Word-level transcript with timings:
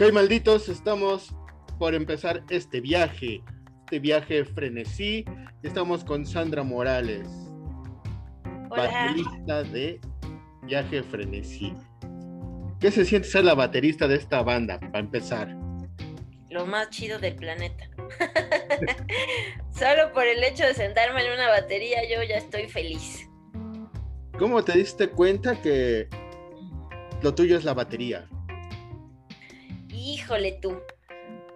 Ok, 0.00 0.12
malditos, 0.14 0.70
estamos 0.70 1.28
por 1.78 1.94
empezar 1.94 2.42
este 2.48 2.80
viaje, 2.80 3.44
este 3.80 3.98
viaje 3.98 4.46
frenesí. 4.46 5.26
Estamos 5.62 6.04
con 6.04 6.24
Sandra 6.24 6.62
Morales, 6.62 7.28
baterista 8.70 9.62
de 9.64 10.00
Viaje 10.62 11.02
Frenesí. 11.02 11.74
¿Qué 12.80 12.90
se 12.90 13.04
siente 13.04 13.28
ser 13.28 13.44
la 13.44 13.54
baterista 13.54 14.08
de 14.08 14.16
esta 14.16 14.42
banda, 14.42 14.80
para 14.80 15.00
empezar? 15.00 15.54
Lo 16.48 16.64
más 16.64 16.88
chido 16.88 17.18
del 17.18 17.36
planeta. 17.36 17.84
Solo 19.70 20.14
por 20.14 20.24
el 20.24 20.42
hecho 20.42 20.64
de 20.64 20.72
sentarme 20.72 21.26
en 21.26 21.34
una 21.34 21.50
batería 21.50 21.98
yo 22.08 22.22
ya 22.22 22.36
estoy 22.36 22.68
feliz. 22.68 23.28
¿Cómo 24.38 24.64
te 24.64 24.78
diste 24.78 25.10
cuenta 25.10 25.60
que 25.60 26.08
lo 27.20 27.34
tuyo 27.34 27.58
es 27.58 27.64
la 27.64 27.74
batería? 27.74 28.26
Híjole 30.02 30.52
tú. 30.52 30.80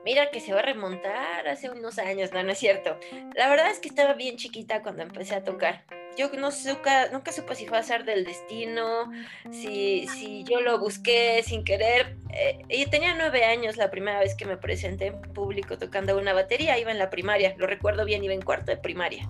Mira 0.05 0.30
que 0.30 0.39
se 0.39 0.52
va 0.52 0.59
a 0.59 0.62
remontar 0.62 1.48
hace 1.48 1.71
unos 1.71 1.98
años, 1.98 2.30
no, 2.33 2.43
no 2.43 2.52
es 2.52 2.59
cierto. 2.59 2.98
La 3.35 3.48
verdad 3.48 3.71
es 3.71 3.79
que 3.79 3.89
estaba 3.89 4.12
bien 4.12 4.37
chiquita 4.37 4.83
cuando 4.83 5.02
empecé 5.02 5.35
a 5.35 5.45
tocar. 5.45 5.85
Yo 6.19 6.29
no 6.29 6.51
nunca, 6.66 7.09
nunca 7.11 7.33
supe 7.33 7.55
si 7.55 7.66
fue 7.66 7.79
a 7.79 7.83
ser 7.83 8.05
del 8.05 8.27
destino, 8.27 9.11
si, 9.51 10.07
si 10.09 10.45
yo 10.45 10.61
lo 10.61 10.79
busqué 10.79 11.43
sin 11.43 11.65
querer. 11.65 12.16
Eh, 12.35 12.59
y 12.68 12.87
tenía 12.87 13.15
nueve 13.15 13.45
años 13.45 13.79
la 13.79 13.91
primera 13.91 14.21
vez 14.21 14.35
que 14.35 14.45
me 14.45 14.59
presenté 14.59 15.07
en 15.07 15.23
público 15.23 15.79
tocando 15.79 16.16
una 16.18 16.35
batería, 16.35 16.79
iba 16.79 16.90
en 16.90 16.99
la 16.99 17.09
primaria, 17.09 17.55
lo 17.57 17.66
recuerdo 17.66 18.05
bien, 18.05 18.23
iba 18.23 18.35
en 18.35 18.43
cuarto 18.43 18.73
de 18.73 18.77
primaria 18.77 19.27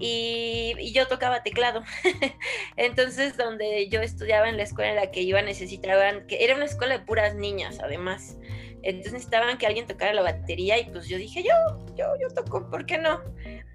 y, 0.00 0.92
yo 0.92 1.06
tocaba 1.06 1.42
teclado. 1.42 1.82
Entonces, 2.76 3.36
donde 3.36 3.88
yo 3.88 4.00
estudiaba 4.00 4.48
en 4.48 4.56
la 4.56 4.62
escuela 4.62 4.90
en 4.90 4.96
la 4.96 5.10
que 5.10 5.22
iba, 5.22 5.42
necesitaban, 5.42 6.26
que 6.26 6.44
era 6.44 6.54
una 6.54 6.64
escuela 6.64 6.98
de 6.98 7.04
puras 7.04 7.34
niñas, 7.34 7.78
además. 7.82 8.36
Entonces 8.82 9.12
necesitaban 9.12 9.58
que 9.58 9.66
alguien 9.66 9.86
tocara 9.86 10.12
la 10.12 10.22
batería 10.22 10.78
y 10.78 10.84
pues 10.84 11.08
yo 11.08 11.18
dije, 11.18 11.42
yo, 11.42 11.78
yo, 11.96 12.06
yo 12.20 12.28
toco, 12.28 12.70
¿por 12.70 12.86
qué 12.86 12.96
no? 12.96 13.20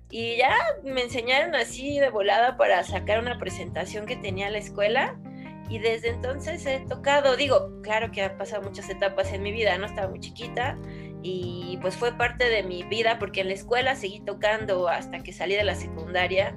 Y 0.10 0.38
ya 0.38 0.56
me 0.84 1.02
enseñaron 1.02 1.56
así 1.56 2.00
de 2.00 2.10
volada 2.10 2.56
para 2.56 2.84
sacar 2.84 3.20
una 3.20 3.38
presentación 3.38 4.06
que 4.06 4.16
tenía 4.16 4.50
la 4.50 4.60
escuela 4.60 5.18
y 5.70 5.80
desde 5.80 6.10
entonces 6.10 6.66
he 6.66 6.80
tocado, 6.82 7.36
digo, 7.36 7.82
claro 7.82 8.12
que 8.12 8.22
han 8.22 8.38
pasado 8.38 8.62
muchas 8.62 8.90
etapas 8.90 9.34
en 9.34 9.44
mi 9.44 9.52
vida, 9.52 9.78
no 9.78 9.88
estaba 9.88 10.08
muy 10.08 10.20
chiquita 10.20 10.78
y 11.24 11.78
pues 11.82 11.96
fue 11.96 12.12
parte 12.18 12.50
de 12.50 12.64
mi 12.64 12.84
vida 12.84 13.18
porque 13.18 13.42
en 13.42 13.48
la 13.48 13.54
escuela 13.54 13.96
seguí 13.96 14.20
tocando 14.20 14.90
hasta 14.90 15.24
que 15.24 15.32
salí 15.32 15.56
de 15.56 15.64
la 15.64 15.76
secundaria. 15.76 16.56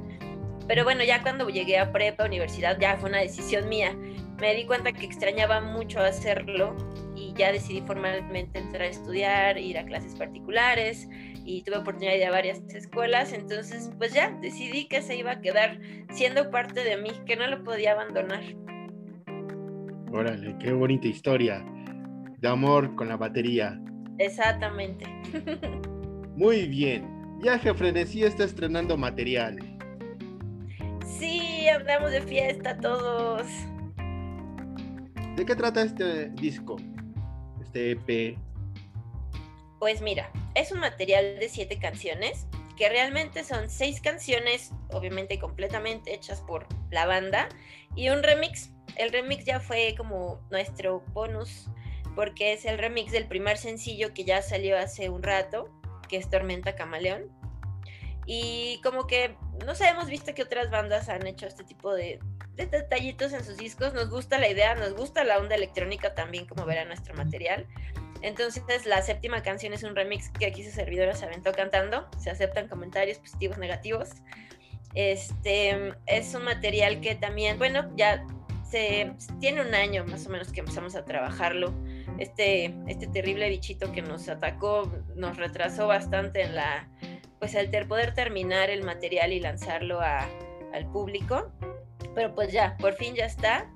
Pero 0.66 0.82
bueno, 0.82 1.04
ya 1.04 1.22
cuando 1.22 1.48
llegué 1.48 1.78
a 1.78 1.92
prepa, 1.92 2.24
universidad, 2.24 2.78
ya 2.78 2.96
fue 2.96 3.08
una 3.08 3.20
decisión 3.20 3.68
mía. 3.68 3.96
Me 4.40 4.54
di 4.54 4.66
cuenta 4.66 4.92
que 4.92 5.06
extrañaba 5.06 5.60
mucho 5.60 6.00
hacerlo 6.00 6.76
y 7.14 7.32
ya 7.34 7.52
decidí 7.52 7.80
formalmente 7.82 8.58
entrar 8.58 8.82
a 8.82 8.86
estudiar, 8.86 9.58
ir 9.58 9.78
a 9.78 9.84
clases 9.84 10.16
particulares 10.16 11.08
y 11.44 11.62
tuve 11.62 11.78
oportunidad 11.78 12.12
de 12.12 12.18
ir 12.18 12.24
a 12.24 12.30
varias 12.32 12.60
escuelas. 12.74 13.32
Entonces, 13.32 13.90
pues 13.96 14.12
ya 14.12 14.36
decidí 14.42 14.88
que 14.88 15.00
se 15.02 15.16
iba 15.16 15.30
a 15.30 15.40
quedar 15.40 15.78
siendo 16.10 16.50
parte 16.50 16.82
de 16.82 16.96
mí, 16.96 17.12
que 17.24 17.36
no 17.36 17.46
lo 17.46 17.62
podía 17.62 17.92
abandonar. 17.92 18.42
Órale, 20.12 20.56
qué 20.58 20.72
bonita 20.72 21.06
historia 21.06 21.64
de 22.38 22.48
amor 22.48 22.94
con 22.96 23.08
la 23.08 23.16
batería. 23.16 23.80
Exactamente. 24.18 25.06
Muy 26.36 26.66
bien. 26.66 27.38
Viaje 27.40 27.72
Frenesí 27.74 28.24
está 28.24 28.44
estrenando 28.44 28.96
material. 28.96 29.58
Sí, 31.06 31.68
hablamos 31.68 32.10
de 32.10 32.22
fiesta 32.22 32.76
todos. 32.78 33.46
¿De 35.36 35.44
qué 35.44 35.54
trata 35.54 35.82
este 35.82 36.30
disco? 36.30 36.76
Este 37.62 37.92
EP. 37.92 38.38
Pues 39.78 40.00
mira, 40.00 40.30
es 40.54 40.72
un 40.72 40.80
material 40.80 41.38
de 41.38 41.48
siete 41.50 41.78
canciones, 41.78 42.46
que 42.76 42.88
realmente 42.88 43.44
son 43.44 43.68
seis 43.68 44.00
canciones, 44.00 44.72
obviamente 44.90 45.38
completamente 45.38 46.14
hechas 46.14 46.40
por 46.40 46.66
la 46.90 47.06
banda, 47.06 47.48
y 47.94 48.08
un 48.08 48.22
remix. 48.22 48.72
El 48.96 49.12
remix 49.12 49.44
ya 49.44 49.60
fue 49.60 49.94
como 49.96 50.40
nuestro 50.50 51.02
bonus 51.12 51.68
porque 52.16 52.54
es 52.54 52.64
el 52.64 52.78
remix 52.78 53.12
del 53.12 53.26
primer 53.26 53.58
sencillo 53.58 54.14
que 54.14 54.24
ya 54.24 54.40
salió 54.40 54.76
hace 54.78 55.10
un 55.10 55.22
rato, 55.22 55.68
que 56.08 56.16
es 56.16 56.28
Tormenta 56.28 56.74
Camaleón. 56.74 57.30
Y 58.24 58.80
como 58.82 59.06
que, 59.06 59.36
no 59.64 59.74
sé, 59.74 59.86
hemos 59.88 60.06
visto 60.06 60.34
que 60.34 60.42
otras 60.42 60.70
bandas 60.70 61.10
han 61.10 61.26
hecho 61.26 61.46
este 61.46 61.62
tipo 61.62 61.94
de, 61.94 62.18
detallitos 62.56 63.34
en 63.34 63.44
sus 63.44 63.58
discos. 63.58 63.92
Nos 63.92 64.08
gusta 64.08 64.38
la 64.38 64.48
idea, 64.48 64.74
nos 64.74 64.94
gusta 64.94 65.24
la 65.24 65.38
onda 65.38 65.54
electrónica 65.54 66.14
también, 66.14 66.46
como 66.46 66.64
verá 66.64 66.86
nuestro 66.86 67.14
material. 67.14 67.66
Entonces, 68.22 68.86
la 68.86 69.02
séptima 69.02 69.42
canción 69.42 69.74
es 69.74 69.82
un 69.82 69.94
remix 69.94 70.30
que 70.30 70.46
aquí 70.46 70.64
su 70.64 70.70
servidora 70.70 71.14
se 71.14 71.26
aventó 71.26 71.52
cantando. 71.52 72.08
Se 72.18 72.30
aceptan 72.30 72.66
comentarios 72.66 73.18
positivos, 73.18 73.58
negativos. 73.58 74.08
Este 74.94 75.94
es 76.06 76.34
un 76.34 76.44
material 76.44 77.02
que 77.02 77.14
también, 77.14 77.58
bueno, 77.58 77.92
ya 77.94 78.24
se 78.70 79.12
tiene 79.38 79.60
un 79.60 79.74
año 79.74 80.06
más 80.06 80.26
o 80.26 80.30
menos 80.30 80.50
que 80.50 80.60
empezamos 80.60 80.96
a 80.96 81.04
trabajarlo 81.04 81.74
este, 82.18 82.74
este 82.86 83.06
terrible 83.06 83.48
bichito 83.48 83.92
que 83.92 84.02
nos 84.02 84.28
atacó 84.28 84.90
nos 85.14 85.36
retrasó 85.36 85.86
bastante 85.86 86.42
en 86.42 86.54
la, 86.54 86.88
pues 87.38 87.54
el 87.54 87.70
poder 87.86 88.14
terminar 88.14 88.70
el 88.70 88.82
material 88.82 89.32
y 89.32 89.40
lanzarlo 89.40 90.00
al 90.00 90.90
público. 90.92 91.52
Pero 92.14 92.34
pues 92.34 92.52
ya, 92.52 92.76
por 92.78 92.94
fin 92.94 93.14
ya 93.14 93.26
está. 93.26 93.70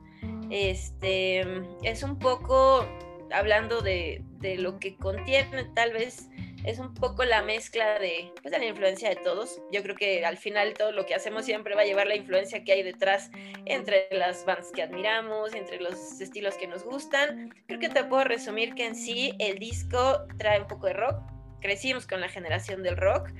Este 0.50 1.44
es 1.82 2.02
un 2.02 2.18
poco 2.18 2.86
hablando 3.32 3.80
de, 3.80 4.24
de 4.38 4.56
lo 4.56 4.78
que 4.78 4.96
contiene, 4.96 5.64
tal 5.74 5.92
vez 5.92 6.28
es 6.64 6.78
un 6.78 6.94
poco 6.94 7.24
la 7.24 7.42
mezcla 7.42 7.98
de, 7.98 8.32
pues, 8.42 8.52
la 8.52 8.64
influencia 8.64 9.08
de 9.08 9.16
todos. 9.16 9.60
Yo 9.72 9.82
creo 9.82 9.96
que 9.96 10.24
al 10.24 10.36
final 10.36 10.74
todo 10.74 10.92
lo 10.92 11.06
que 11.06 11.14
hacemos 11.14 11.44
siempre 11.44 11.74
va 11.74 11.82
a 11.82 11.84
llevar 11.84 12.06
la 12.06 12.16
influencia 12.16 12.64
que 12.64 12.72
hay 12.72 12.82
detrás 12.82 13.30
entre 13.64 14.08
las 14.10 14.44
bandas 14.44 14.70
que 14.72 14.82
admiramos, 14.82 15.54
entre 15.54 15.80
los 15.80 16.20
estilos 16.20 16.56
que 16.56 16.66
nos 16.66 16.84
gustan. 16.84 17.54
Creo 17.66 17.80
que 17.80 17.88
te 17.88 18.04
puedo 18.04 18.24
resumir 18.24 18.74
que 18.74 18.86
en 18.86 18.94
sí 18.94 19.34
el 19.38 19.58
disco 19.58 20.26
trae 20.38 20.60
un 20.60 20.66
poco 20.66 20.86
de 20.86 20.94
rock. 20.94 21.22
Crecimos 21.60 22.06
con 22.06 22.20
la 22.20 22.28
generación 22.28 22.82
del 22.82 22.96
rock. 22.96 23.30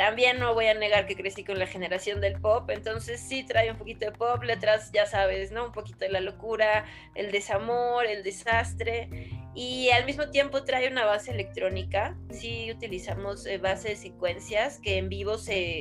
También 0.00 0.38
no 0.38 0.54
voy 0.54 0.64
a 0.64 0.72
negar 0.72 1.04
que 1.04 1.14
crecí 1.14 1.44
con 1.44 1.58
la 1.58 1.66
generación 1.66 2.22
del 2.22 2.40
pop, 2.40 2.70
entonces 2.70 3.20
sí 3.20 3.44
trae 3.44 3.70
un 3.70 3.76
poquito 3.76 4.06
de 4.06 4.12
pop, 4.12 4.42
letras, 4.42 4.90
ya 4.94 5.04
sabes, 5.04 5.52
¿no? 5.52 5.66
Un 5.66 5.72
poquito 5.72 5.98
de 5.98 6.08
la 6.08 6.20
locura, 6.20 6.86
el 7.14 7.30
desamor, 7.30 8.06
el 8.06 8.22
desastre 8.22 9.28
y 9.54 9.90
al 9.90 10.06
mismo 10.06 10.30
tiempo 10.30 10.64
trae 10.64 10.90
una 10.90 11.04
base 11.04 11.32
electrónica. 11.32 12.16
Sí 12.30 12.72
utilizamos 12.72 13.44
eh, 13.44 13.58
base 13.58 13.90
de 13.90 13.96
secuencias 13.96 14.78
que 14.78 14.96
en 14.96 15.10
vivo 15.10 15.36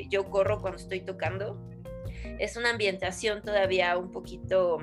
yo 0.10 0.30
corro 0.30 0.60
cuando 0.60 0.80
estoy 0.80 1.00
tocando. 1.00 1.58
Es 2.40 2.58
una 2.58 2.72
ambientación 2.72 3.42
todavía 3.42 3.98
un 3.98 4.12
poquito, 4.12 4.80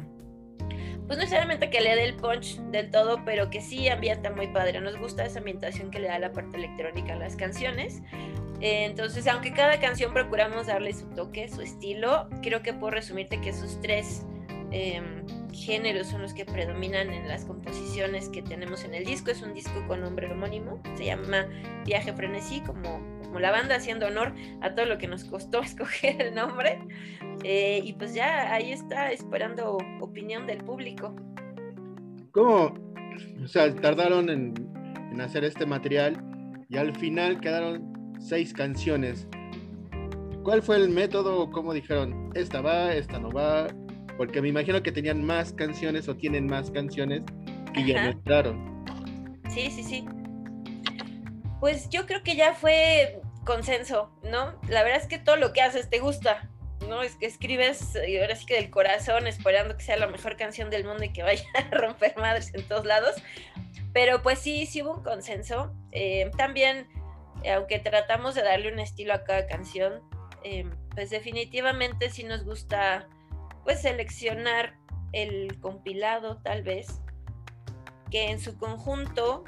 pues 1.07 1.19
no 1.19 1.25
necesariamente 1.25 1.69
que 1.69 1.83
le 1.83 1.95
dé 1.95 2.05
el 2.05 2.17
punch 2.17 2.59
del 2.71 2.91
todo, 2.91 3.23
pero 3.27 3.51
que 3.51 3.61
sí 3.61 3.87
ambienta 3.91 4.31
muy 4.31 4.47
padre. 4.47 4.81
Nos 4.81 4.97
gusta 4.97 5.27
esa 5.27 5.41
ambientación 5.41 5.91
que 5.91 5.99
le 5.99 6.09
da 6.09 6.19
la 6.19 6.33
parte 6.33 6.57
electrónica 6.57 7.13
a 7.13 7.17
las 7.17 7.37
canciones. 7.37 8.01
Entonces, 8.61 9.27
aunque 9.27 9.53
cada 9.53 9.78
canción 9.81 10.12
procuramos 10.12 10.67
darle 10.67 10.93
su 10.93 11.06
toque, 11.11 11.49
su 11.49 11.61
estilo, 11.61 12.28
creo 12.43 12.62
que 12.62 12.72
puedo 12.72 12.91
resumirte 12.91 13.41
que 13.41 13.50
esos 13.50 13.81
tres 13.81 14.25
em, 14.71 15.27
géneros 15.53 16.07
son 16.07 16.22
los 16.22 16.33
que 16.33 16.45
predominan 16.45 17.10
en 17.10 17.28
las 17.28 17.45
composiciones 17.45 18.28
que 18.31 18.42
tenemos 18.42 18.84
en 18.84 18.95
el 18.95 19.04
disco. 19.04 19.31
Es 19.31 19.42
un 19.42 19.53
disco 19.53 19.86
con 19.86 20.01
nombre 20.01 20.31
homónimo, 20.31 20.83
se 20.97 21.04
llama 21.04 21.47
Viaje 21.84 22.13
Frenesí, 22.13 22.60
como, 22.60 23.15
la 23.39 23.51
banda 23.51 23.77
haciendo 23.77 24.07
honor 24.07 24.33
a 24.63 24.75
todo 24.75 24.86
lo 24.86 24.97
que 24.97 25.07
nos 25.07 25.25
costó 25.25 25.60
escoger 25.63 26.22
el 26.22 26.34
nombre. 26.34 26.78
Eh, 27.45 27.83
y 27.84 27.92
pues 27.92 28.15
ya 28.15 28.53
ahí 28.54 28.72
está 28.72 29.13
esperando 29.13 29.77
opinión 30.01 30.47
del 30.47 30.65
público. 30.65 31.15
¿Cómo? 32.31 32.75
O 33.45 33.48
sea, 33.48 33.75
tardaron 33.75 34.31
en 34.31 35.21
hacer 35.21 35.45
este 35.45 35.66
material 35.66 36.22
y 36.69 36.77
al 36.77 36.95
final 36.97 37.41
quedaron 37.41 37.96
seis 38.18 38.53
canciones. 38.53 39.27
¿Cuál 40.42 40.63
fue 40.63 40.77
el 40.77 40.91
método? 40.91 41.51
¿Cómo 41.51 41.72
dijeron? 41.72 42.30
Esta 42.34 42.60
va, 42.60 42.92
esta 42.92 43.18
no 43.18 43.30
va, 43.30 43.66
porque 44.16 44.41
me 44.41 44.48
imagino 44.48 44.83
que 44.83 44.92
tenían 44.92 45.24
más 45.24 45.53
canciones 45.53 46.09
o 46.09 46.16
tienen 46.16 46.47
más 46.47 46.71
canciones 46.71 47.22
que 47.74 47.84
ya 47.84 48.04
no 48.04 48.10
entraron. 48.10 48.84
Sí, 49.51 49.71
sí, 49.71 49.83
sí. 49.83 50.04
Pues 51.60 51.89
yo 51.89 52.07
creo 52.07 52.22
que 52.22 52.36
ya 52.36 52.54
fue 52.54 53.21
consenso, 53.45 54.10
¿no? 54.22 54.60
La 54.69 54.83
verdad 54.83 55.01
es 55.01 55.07
que 55.07 55.19
todo 55.19 55.36
lo 55.36 55.53
que 55.53 55.62
haces 55.62 55.89
te 55.89 55.98
gusta, 55.98 56.51
¿no? 56.89 57.03
Es 57.03 57.16
que 57.16 57.27
escribes, 57.27 57.97
y 58.07 58.19
ahora 58.19 58.36
sí 58.36 58.45
que 58.47 58.57
del 58.57 58.71
corazón, 58.71 59.27
esperando 59.27 59.77
que 59.77 59.84
sea 59.84 59.97
la 59.97 60.07
mejor 60.07 60.36
canción 60.36 60.69
del 60.69 60.84
mundo 60.84 61.04
y 61.04 61.12
que 61.12 61.22
vaya 61.22 61.45
a 61.54 61.74
romper 61.74 62.15
madres 62.16 62.53
en 62.54 62.62
todos 62.65 62.84
lados. 62.84 63.15
Pero 63.92 64.22
pues 64.22 64.41
sí, 64.41 64.66
sí 64.66 64.83
hubo 64.83 64.97
un 64.97 65.03
consenso. 65.03 65.74
Eh, 65.92 66.30
también, 66.36 66.86
aunque 67.44 67.78
tratamos 67.78 68.34
de 68.34 68.42
darle 68.42 68.72
un 68.72 68.78
estilo 68.78 69.15
a 69.15 69.24
cada 69.24 69.47
canción, 69.47 70.03
eh, 70.42 70.68
pues 70.94 71.10
definitivamente 71.10 72.10
sí 72.10 72.24
nos 72.24 72.44
gusta 72.44 73.09
pues 73.65 73.83
seleccionar 73.83 74.74
el 75.12 75.59
compilado 75.60 76.38
tal 76.42 76.62
vez 76.62 77.00
que 78.10 78.30
en 78.30 78.38
su 78.38 78.56
conjunto 78.59 79.44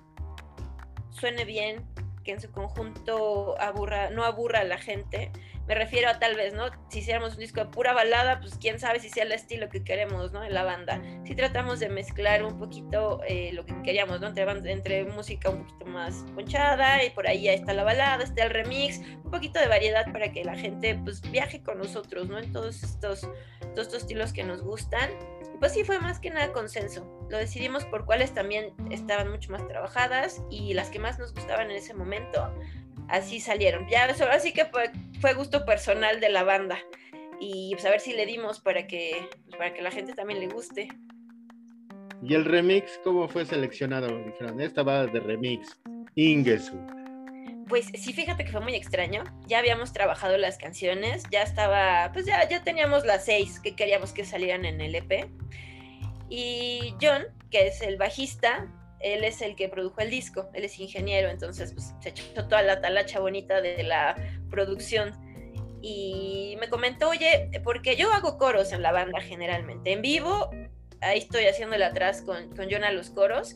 suene 1.11 1.45
bien, 1.45 1.87
que 2.29 2.35
en 2.35 2.43
su 2.43 2.51
conjunto 2.53 3.59
aburra, 3.59 4.11
no 4.11 4.23
aburra 4.23 4.61
a 4.61 4.65
la 4.65 4.77
gente. 4.77 5.33
Me 5.67 5.75
refiero 5.75 6.11
a 6.11 6.19
tal 6.19 6.37
vez, 6.37 6.53
¿no? 6.53 6.67
Si 6.91 6.99
hiciéramos 6.99 7.33
un 7.33 7.41
disco 7.41 7.61
de 7.61 7.71
pura 7.71 7.95
balada, 7.95 8.39
pues 8.39 8.59
quién 8.61 8.79
sabe 8.79 9.01
si 9.01 9.09
sea 9.09 9.23
el 9.23 9.33
estilo 9.33 9.71
que 9.71 9.83
queremos, 9.83 10.31
¿no? 10.31 10.45
En 10.45 10.53
la 10.53 10.63
banda. 10.63 11.01
Si 11.25 11.35
tratamos 11.35 11.81
de 11.81 11.89
mezclar 11.89 12.45
un 12.45 12.59
poquito 12.59 13.23
eh, 13.27 13.51
lo 13.55 13.65
que 13.65 13.81
queríamos, 13.81 14.21
¿no? 14.21 14.27
Entre, 14.27 14.45
entre 14.71 15.05
música 15.05 15.49
un 15.49 15.65
poquito 15.65 15.87
más 15.87 16.23
ponchada 16.35 17.03
y 17.03 17.09
por 17.09 17.27
ahí 17.27 17.49
está 17.49 17.73
la 17.73 17.83
balada, 17.83 18.23
está 18.25 18.45
el 18.45 18.51
remix, 18.51 18.99
un 19.25 19.31
poquito 19.31 19.59
de 19.59 19.69
variedad 19.69 20.13
para 20.13 20.31
que 20.31 20.45
la 20.45 20.55
gente 20.55 21.01
pues 21.03 21.23
viaje 21.23 21.63
con 21.63 21.79
nosotros, 21.79 22.29
¿no? 22.29 22.39
En 22.39 22.53
todos 22.53 22.83
estos, 22.83 23.23
todos 23.61 23.87
estos 23.87 24.03
estilos 24.03 24.35
que 24.35 24.45
nos 24.45 24.61
gustan 24.61 25.09
pues 25.59 25.73
sí 25.73 25.85
fue 25.85 25.99
más 25.99 26.21
que 26.21 26.31
nada 26.31 26.53
consenso. 26.53 27.18
Lo 27.29 27.39
decidimos 27.39 27.85
por 27.85 28.05
cuáles 28.07 28.33
también 28.33 28.73
estaban 28.91 29.31
mucho 29.31 29.53
más 29.53 29.67
trabajadas 29.69 30.43
y 30.51 30.75
las 30.75 30.91
que 30.91 30.99
más 30.99 31.19
nos 31.19 31.35
gustaban 31.35 31.71
en 31.71 31.77
ese 31.77 31.95
momento, 31.95 32.53
así 33.09 33.41
salieron. 33.41 33.87
Ya 33.89 34.07
eso 34.07 34.27
así 34.31 34.53
que 34.53 34.65
fue, 34.67 34.91
fue 35.21 35.35
gusto 35.35 35.65
personal 35.65 36.21
de 36.21 36.31
la 36.31 36.43
banda 36.43 36.79
y 37.41 37.71
pues 37.75 37.85
a 37.85 37.91
ver 37.91 38.01
si 38.01 38.13
le 38.13 38.27
dimos 38.27 38.61
para 38.61 38.87
que 38.87 39.29
pues, 39.45 39.57
para 39.57 39.75
que 39.75 39.83
la 39.83 39.91
gente 39.91 40.15
también 40.15 40.41
le 40.41 40.49
guste. 40.49 40.89
¿Y 42.23 42.35
el 42.35 42.45
remix 42.45 42.99
cómo 43.05 43.29
fue 43.29 43.45
seleccionado? 43.45 44.09
Dijeron, 44.25 44.61
esta 44.61 44.83
va 44.83 45.07
de 45.07 45.21
remix, 45.21 45.79
Ingesu. 46.17 46.77
Pues 47.69 47.87
sí, 47.95 48.13
fíjate 48.13 48.45
que 48.45 48.51
fue 48.51 48.61
muy 48.61 48.75
extraño. 48.75 49.23
Ya 49.47 49.59
habíamos 49.59 49.93
trabajado 49.93 50.37
las 50.37 50.59
canciones, 50.59 51.23
ya 51.31 51.43
estaba, 51.43 52.11
pues 52.13 52.27
ya, 52.27 52.49
ya 52.49 52.65
teníamos 52.65 53.05
las 53.05 53.25
seis 53.27 53.61
que 53.61 53.77
queríamos 53.77 54.13
que 54.13 54.25
salieran 54.25 54.65
en 54.65 54.81
el 54.81 54.95
EP. 54.95 55.29
Y 56.29 56.95
John, 57.01 57.27
que 57.51 57.69
es 57.69 57.81
el 57.83 57.97
bajista, 57.97 58.67
él 59.01 59.25
es 59.25 59.43
el 59.43 59.55
que 59.55 59.69
produjo 59.69 60.01
el 60.01 60.11
disco, 60.11 60.49
él 60.55 60.65
es 60.65 60.79
ingeniero, 60.79 61.29
entonces 61.29 61.73
pues, 61.73 61.95
se 62.01 62.11
echó 62.11 62.25
toda 62.49 62.63
la 62.63 62.81
talacha 62.81 63.21
bonita 63.21 63.61
de 63.61 63.83
la 63.83 64.17
producción. 64.51 65.13
Y 65.81 66.57
me 66.59 66.69
comentó, 66.69 67.11
oye, 67.11 67.51
porque 67.63 67.97
yo 67.97 68.13
hago 68.13 68.37
coros 68.37 68.73
en 68.73 68.83
la 68.83 68.91
banda 68.91 69.21
generalmente, 69.21 69.93
en 69.93 70.03
vivo, 70.03 70.51
ahí 71.01 71.19
estoy 71.19 71.45
haciéndole 71.45 71.85
atrás 71.85 72.23
con, 72.23 72.55
con 72.57 72.67
John 72.71 72.83
a 72.83 72.91
los 72.91 73.11
coros, 73.11 73.55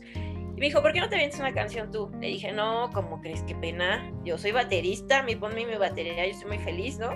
me 0.63 0.69
dijo, 0.69 0.81
¿por 0.81 0.93
qué 0.93 1.01
no 1.01 1.09
te 1.09 1.17
vienes 1.17 1.37
una 1.39 1.53
canción 1.53 1.91
tú? 1.91 2.09
Le 2.21 2.27
dije, 2.27 2.53
no, 2.53 2.89
¿cómo 2.93 3.19
crees? 3.19 3.43
Qué 3.43 3.53
pena. 3.53 4.09
Yo 4.23 4.37
soy 4.37 4.53
baterista, 4.53 5.21
me 5.21 5.35
ponme 5.35 5.65
mi 5.65 5.75
batería, 5.75 6.25
yo 6.25 6.31
estoy 6.31 6.47
muy 6.47 6.57
feliz, 6.57 6.97
¿no? 6.99 7.09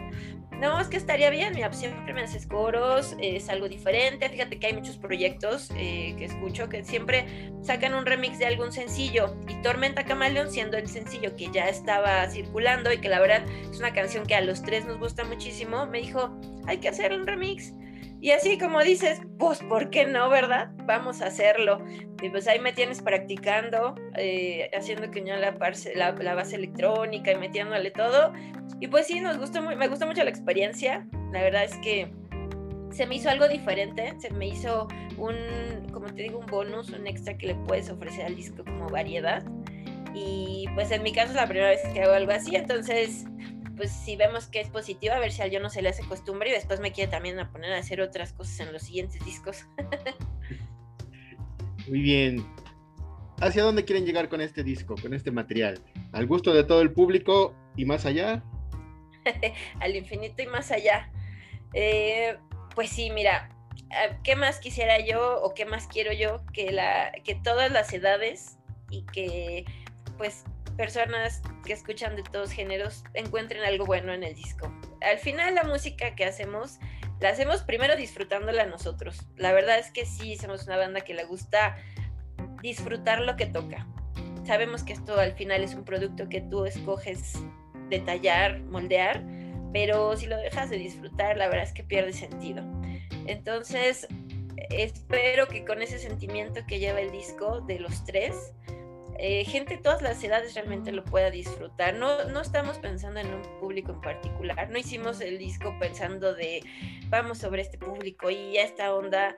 No, 0.60 0.82
es 0.82 0.90
que 0.90 0.98
estaría 0.98 1.30
bien, 1.30 1.54
mira, 1.56 1.70
pues, 1.70 1.80
siempre 1.80 2.14
me 2.14 2.24
haces 2.24 2.46
coros, 2.46 3.16
es 3.22 3.48
algo 3.48 3.70
diferente. 3.70 4.28
Fíjate 4.28 4.60
que 4.60 4.68
hay 4.68 4.74
muchos 4.74 4.98
proyectos 4.98 5.72
eh, 5.78 6.14
que 6.18 6.26
escucho 6.26 6.68
que 6.68 6.84
siempre 6.84 7.54
sacan 7.62 7.94
un 7.94 8.06
remix 8.06 8.38
de 8.38 8.48
algún 8.48 8.74
sencillo. 8.74 9.38
Y 9.48 9.62
Tormenta 9.62 10.04
Camaleón, 10.04 10.52
siendo 10.52 10.76
el 10.76 10.90
sencillo 10.90 11.34
que 11.38 11.50
ya 11.50 11.70
estaba 11.70 12.30
circulando 12.30 12.92
y 12.92 12.98
que 12.98 13.08
la 13.08 13.22
verdad 13.22 13.46
es 13.72 13.80
una 13.80 13.94
canción 13.94 14.26
que 14.26 14.36
a 14.36 14.42
los 14.42 14.62
tres 14.62 14.86
nos 14.86 15.00
gusta 15.00 15.24
muchísimo, 15.24 15.86
me 15.86 16.00
dijo, 16.00 16.38
hay 16.66 16.80
que 16.80 16.90
hacer 16.90 17.14
un 17.14 17.26
remix. 17.26 17.74
Y 18.20 18.32
así 18.32 18.58
como 18.58 18.82
dices, 18.82 19.22
pues, 19.38 19.60
¿por 19.60 19.90
qué 19.90 20.06
no, 20.06 20.30
verdad? 20.30 20.72
Vamos 20.86 21.22
a 21.22 21.28
hacerlo. 21.28 21.84
Y 22.22 22.30
pues 22.30 22.48
ahí 22.48 22.60
me 22.60 22.74
tienes 22.74 23.02
practicando, 23.02 23.94
eh, 24.16 24.72
haciendo 24.76 25.12
que 25.12 25.24
yo 25.24 25.36
la, 25.36 25.56
la, 25.96 26.36
base 26.36 26.56
electrónica 26.56 27.32
y 27.32 27.36
metiéndole 27.36 27.92
todo. 27.92 28.34
Y 28.80 28.88
pues 28.88 29.08
sí, 29.08 29.20
nos 29.20 29.38
gustó, 29.38 29.62
me 29.62 29.88
gustó 29.88 30.08
mucho 30.08 30.24
la 30.24 30.30
experiencia. 30.32 31.08
La 31.32 31.42
verdad 31.42 31.64
es 31.64 31.76
que 31.78 32.12
se 32.92 33.06
me 33.06 33.16
hizo 33.16 33.30
algo 33.30 33.48
diferente, 33.48 34.16
se 34.20 34.32
me 34.32 34.48
hizo 34.48 34.88
un, 35.18 35.36
como 35.92 36.08
te 36.08 36.24
digo, 36.24 36.40
un 36.40 36.48
bonus, 36.48 36.90
un 36.90 37.06
extra 37.06 37.38
que 37.38 37.48
le 37.48 37.56
puedes 37.56 37.90
ofrecer 37.90 38.26
al 38.26 38.36
disco 38.36 38.64
como 38.64 38.90
variedad. 38.90 39.44
Y 40.16 40.66
pues 40.74 40.90
en 40.90 41.04
mi 41.04 41.12
caso 41.12 41.30
es 41.30 41.36
la 41.36 41.48
primera 41.48 41.70
vez 41.70 41.82
que 41.94 42.02
hago 42.02 42.14
algo 42.14 42.32
así, 42.32 42.56
entonces 42.56 43.26
pues 43.78 43.92
si 43.92 44.16
vemos 44.16 44.48
que 44.48 44.60
es 44.60 44.70
positivo, 44.70 45.14
a 45.14 45.20
ver 45.20 45.32
si 45.32 45.42
al 45.42 45.52
yo 45.52 45.60
no 45.60 45.70
se 45.70 45.82
le 45.82 45.90
hace 45.90 46.04
costumbre 46.04 46.50
y 46.50 46.54
después 46.54 46.80
me 46.80 46.92
quiere 46.92 47.10
también 47.10 47.40
a 47.40 47.52
poner 47.52 47.74
a 47.74 47.78
hacer 47.78 48.02
otras 48.02 48.34
cosas 48.34 48.60
en 48.62 48.74
los 48.74 48.82
siguientes 48.82 49.24
discos. 49.24 49.66
Muy 51.88 52.02
bien. 52.02 52.46
¿Hacia 53.40 53.64
dónde 53.64 53.86
quieren 53.86 54.06
llegar 54.06 54.30
con 54.30 54.42
este 54.42 54.64
disco, 54.64 54.96
con 55.00 55.14
este 55.14 55.32
material? 55.32 55.80
¿Al 56.12 56.26
gusto 56.26 56.54
de 56.54 56.64
todo 56.64 56.82
el 56.82 56.92
público 56.92 57.56
y 57.76 57.86
más 57.86 58.06
allá? 58.06 58.44
al 59.80 59.96
infinito 59.96 60.42
y 60.42 60.48
más 60.48 60.72
allá. 60.72 61.12
Eh, 61.74 62.36
pues 62.74 62.90
sí, 62.90 63.12
mira, 63.12 63.50
¿qué 64.24 64.36
más 64.36 64.60
quisiera 64.60 65.00
yo 65.00 65.42
o 65.44 65.54
qué 65.54 65.66
más 65.66 65.88
quiero 65.88 66.12
yo 66.14 66.42
que, 66.52 66.72
la, 66.72 67.12
que 67.24 67.36
todas 67.36 67.72
las 67.72 67.94
edades 67.94 68.58
y 68.90 69.06
que 69.06 69.66
pues 70.18 70.46
personas 70.78 71.42
que 71.66 71.74
escuchan 71.74 72.16
de 72.16 72.24
todos 72.24 72.52
géneros 72.52 73.04
encuentren 73.14 73.64
algo 73.64 73.86
bueno 73.86 74.14
en 74.14 74.24
el 74.24 74.36
disco. 74.36 74.72
Al 75.02 75.18
final 75.18 75.56
la 75.56 75.64
música 75.64 76.16
que 76.16 76.24
hacemos, 76.24 76.80
la 77.20 77.30
hacemos 77.30 77.64
primero 77.64 77.96
disfrutándola 77.96 78.66
nosotros. 78.66 79.28
La 79.36 79.52
verdad 79.52 79.80
es 79.80 79.92
que 79.92 80.06
sí, 80.06 80.38
somos 80.38 80.66
una 80.68 80.78
banda 80.78 81.02
que 81.02 81.14
le 81.14 81.26
gusta 81.26 81.76
disfrutar 82.62 83.22
lo 83.22 83.36
que 83.36 83.48
toca. 83.48 83.88
Sabemos 84.46 84.84
que 84.84 84.94
esto 84.94 85.20
al 85.20 85.34
final 85.34 85.64
es 85.64 85.74
un 85.74 85.84
producto 85.84 86.30
que 86.30 86.42
tú 86.42 86.66
escoges 86.66 87.34
detallar, 87.90 88.62
moldear, 88.62 89.24
pero 89.74 90.16
si 90.16 90.28
lo 90.28 90.38
dejas 90.38 90.70
de 90.70 90.78
disfrutar, 90.78 91.38
la 91.38 91.48
verdad 91.48 91.66
es 91.66 91.74
que 91.74 91.84
pierde 91.84 92.14
sentido. 92.14 92.64
Entonces, 93.26 94.08
espero 94.70 95.48
que 95.48 95.66
con 95.66 95.82
ese 95.82 96.00
sentimiento 96.00 96.66
que 96.66 96.80
lleva 96.80 97.02
el 97.02 97.12
disco 97.12 97.62
de 97.62 97.80
los 97.80 98.06
tres, 98.06 98.54
eh, 99.20 99.46
gente 99.46 99.78
de 99.78 99.82
todas 99.82 100.02
las 100.02 100.24
edades 100.24 100.54
realmente 100.54 100.92
lo 100.92 101.04
pueda 101.04 101.32
disfrutar. 101.32 101.96
No, 101.96 102.26
no 102.26 102.42
estamos 102.42 102.78
pensando 102.78 103.20
en 103.20 103.34
un 103.34 103.42
público 103.60 103.92
en 103.92 104.02
particular, 104.02 104.70
no 104.70 104.78
hicimos 104.78 105.22
el 105.22 105.38
disco 105.38 105.76
pensando 105.80 106.34
de 106.36 106.64
vamos 107.10 107.40
sobre 107.40 107.62
este 107.62 107.78
público 107.78 108.30
y 108.30 108.58
esta 108.58 108.94
onda. 108.94 109.36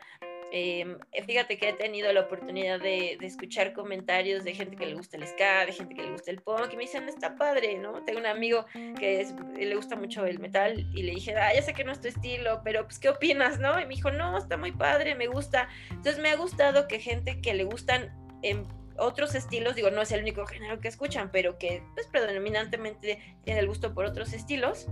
Em, 0.52 0.98
fíjate 1.28 1.58
que 1.58 1.70
he 1.70 1.74
tenido 1.74 2.12
la 2.12 2.22
oportunidad 2.22 2.80
de, 2.80 3.18
escuchar 3.22 3.74
comentarios 3.74 4.44
de 4.44 4.56
gente 4.56 4.76
que 4.76 4.88
le 4.88 4.96
gusta 4.96 5.18
el 5.18 5.28
ska, 5.28 5.66
de 5.66 5.74
gente 5.74 5.94
que 5.94 6.02
le 6.02 6.12
gusta 6.12 6.32
el 6.32 6.42
punk, 6.42 6.74
y 6.74 6.76
me 6.76 6.84
dicen, 6.84 7.08
está 7.08 7.36
padre, 7.36 7.78
¿no? 7.78 8.04
Tengo 8.04 8.20
un 8.20 8.26
amigo 8.26 8.66
que 9.00 9.28
le 9.56 9.76
gusta 9.76 9.96
mucho 9.96 10.26
el 10.26 10.40
metal 10.40 10.90
y 10.96 11.04
le 11.04 11.12
dije, 11.14 11.36
ah, 11.36 11.54
ya 11.54 11.62
sé 11.62 11.74
que 11.74 11.84
no 11.84 11.92
es 11.92 12.02
tu 12.02 12.08
estilo, 12.08 12.62
pero 12.64 12.84
pues, 12.86 12.98
¿qué 12.98 13.10
opinas, 13.10 13.60
no? 13.60 13.80
Y 13.80 13.86
me 13.86 13.96
dijo, 13.96 14.10
no, 14.10 14.38
está 14.38 14.58
muy 14.58 14.72
padre, 14.72 15.14
me 15.14 15.28
gusta. 15.28 15.70
Entonces 15.92 16.20
me 16.20 16.30
ha 16.30 16.36
gustado 16.36 16.88
que 16.88 17.00
gente 17.00 17.42
que 17.42 17.54
le 17.54 17.66
gustan 17.66 18.12
en 18.42 18.66
otros 19.00 19.36
estilos, 19.36 19.76
digo, 19.76 19.92
no 19.92 20.02
es 20.02 20.12
el 20.12 20.22
único 20.22 20.46
género 20.46 20.80
que 20.80 20.88
escuchan, 20.88 21.30
pero 21.32 21.58
que 21.58 21.84
pues 21.94 22.08
predominantemente 22.08 23.38
tiene 23.44 23.60
el 23.60 23.68
gusto 23.68 23.94
por 23.94 24.06
otros 24.06 24.34
estilos, 24.34 24.88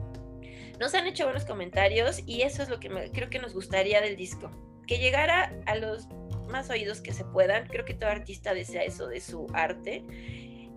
nos 0.79 0.93
han 0.93 1.07
hecho 1.07 1.23
buenos 1.23 1.45
comentarios 1.45 2.21
y 2.25 2.43
eso 2.43 2.61
es 2.61 2.69
lo 2.69 2.79
que 2.79 2.89
creo 3.13 3.29
que 3.29 3.39
nos 3.39 3.53
gustaría 3.53 4.01
del 4.01 4.15
disco, 4.15 4.51
que 4.85 4.99
llegara 4.99 5.53
a 5.65 5.75
los 5.75 6.07
más 6.49 6.69
oídos 6.69 7.01
que 7.01 7.13
se 7.13 7.25
puedan, 7.25 7.67
creo 7.67 7.85
que 7.85 7.93
todo 7.93 8.09
artista 8.09 8.53
desea 8.53 8.83
eso 8.83 9.07
de 9.07 9.19
su 9.19 9.47
arte 9.53 10.03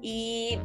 y, 0.02 0.58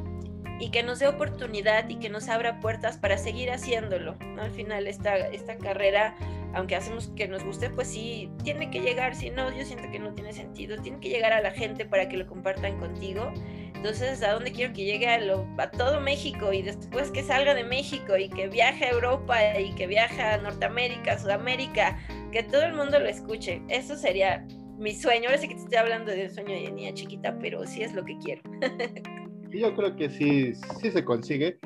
y 0.60 0.72
que 0.72 0.84
nos 0.84 1.00
dé 1.00 1.08
oportunidad 1.08 1.88
y 1.90 1.98
que 1.98 2.10
nos 2.10 2.30
abra 2.30 2.60
puertas 2.60 2.98
para 2.98 3.18
seguir 3.18 3.52
haciéndolo. 3.52 4.18
Al 4.40 4.52
final 4.52 4.88
esta, 4.88 5.18
esta 5.18 5.58
carrera 5.58 6.16
aunque 6.56 6.76
hacemos 6.76 7.10
que 7.18 7.28
nos 7.28 7.44
guste, 7.44 7.70
pues 7.70 7.90
sí, 7.90 8.32
tiene 8.44 8.72
que 8.72 8.80
llegar, 8.80 9.14
si 9.14 9.30
no, 9.30 9.56
yo 9.56 9.66
siento 9.66 9.92
que 9.92 10.00
no 10.00 10.14
tiene 10.14 10.32
sentido, 10.32 10.82
tiene 10.82 11.00
que 11.02 11.10
llegar 11.10 11.34
a 11.34 11.42
la 11.42 11.52
gente 11.52 11.86
para 11.86 12.08
que 12.08 12.16
lo 12.16 12.26
compartan 12.26 12.80
contigo. 12.80 13.32
Entonces, 13.76 14.24
¿a 14.24 14.32
dónde 14.32 14.54
quiero 14.54 14.74
que 14.74 14.86
llegue? 14.86 15.08
A, 15.08 15.20
lo, 15.20 15.46
a 15.58 15.70
todo 15.70 16.00
México 16.00 16.54
y 16.54 16.62
después 16.62 17.12
que 17.12 17.24
salga 17.24 17.54
de 17.54 17.66
México 17.66 18.18
y 18.18 18.30
que 18.30 18.48
viaje 18.48 18.86
a 18.86 18.92
Europa 18.92 19.38
y 19.60 19.76
que 19.76 19.86
viaje 19.86 20.22
a 20.22 20.38
Norteamérica, 20.38 21.20
Sudamérica, 21.20 22.00
que 22.32 22.42
todo 22.42 22.64
el 22.64 22.74
mundo 22.74 23.00
lo 23.00 23.08
escuche. 23.08 23.62
Eso 23.68 23.98
sería 23.98 24.48
mi 24.78 24.96
sueño. 24.96 25.28
Ahora 25.28 25.42
sí 25.42 25.50
que 25.50 25.56
te 25.56 25.62
estoy 25.62 25.78
hablando 25.78 26.12
de 26.12 26.24
un 26.24 26.32
sueño 26.32 26.56
de 26.56 26.72
niña 26.72 26.94
chiquita, 26.94 27.38
pero 27.38 27.66
sí 27.68 27.84
es 27.84 27.94
lo 27.94 28.06
que 28.06 28.18
quiero. 28.20 28.42
yo 29.52 29.76
creo 29.76 29.94
que 29.98 30.10
sí, 30.10 30.54
sí 30.56 30.90
se 30.90 31.04
consigue. 31.04 31.60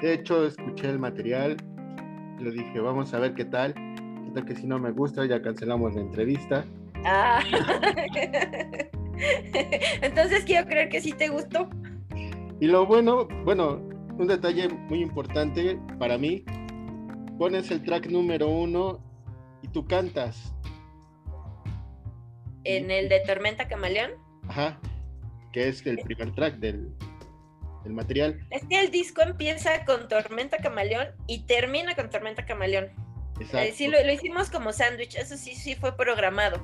De 0.00 0.14
hecho, 0.14 0.46
escuché 0.46 0.88
el 0.88 0.98
material, 0.98 1.58
le 2.40 2.50
dije, 2.50 2.80
vamos 2.80 3.12
a 3.12 3.20
ver 3.20 3.34
qué 3.34 3.44
tal 3.44 3.91
que 4.40 4.56
si 4.56 4.66
no 4.66 4.78
me 4.78 4.90
gusta 4.90 5.26
ya 5.26 5.42
cancelamos 5.42 5.94
la 5.94 6.00
entrevista. 6.00 6.64
Ah. 7.04 7.42
Entonces 10.00 10.44
quiero 10.44 10.66
creer 10.66 10.88
que 10.88 11.00
sí 11.00 11.12
te 11.12 11.28
gustó. 11.28 11.68
Y 12.60 12.66
lo 12.66 12.86
bueno, 12.86 13.28
bueno, 13.44 13.82
un 14.18 14.26
detalle 14.26 14.68
muy 14.68 15.02
importante 15.02 15.78
para 15.98 16.16
mí, 16.16 16.44
pones 17.38 17.70
el 17.70 17.82
track 17.82 18.06
número 18.06 18.48
uno 18.48 19.00
y 19.62 19.68
tú 19.68 19.86
cantas. 19.86 20.54
¿En 22.64 22.90
el 22.90 23.08
de 23.08 23.20
Tormenta 23.20 23.66
Camaleón? 23.66 24.12
Ajá, 24.48 24.78
que 25.52 25.68
es 25.68 25.84
el 25.86 25.98
primer 25.98 26.32
track 26.34 26.56
del, 26.58 26.94
del 27.82 27.92
material. 27.92 28.38
Es 28.50 28.64
que 28.66 28.80
el 28.80 28.90
disco 28.90 29.22
empieza 29.22 29.84
con 29.84 30.08
Tormenta 30.08 30.58
Camaleón 30.58 31.08
y 31.26 31.44
termina 31.46 31.94
con 31.94 32.10
Tormenta 32.10 32.46
Camaleón. 32.46 32.90
Eh, 33.40 33.72
sí, 33.74 33.88
lo, 33.88 33.98
hicimos 34.12 34.50
como 34.50 34.72
sándwich, 34.72 35.16
eso 35.16 35.36
sí, 35.36 35.54
sí 35.54 35.74
fue 35.74 35.96
programado. 35.96 36.62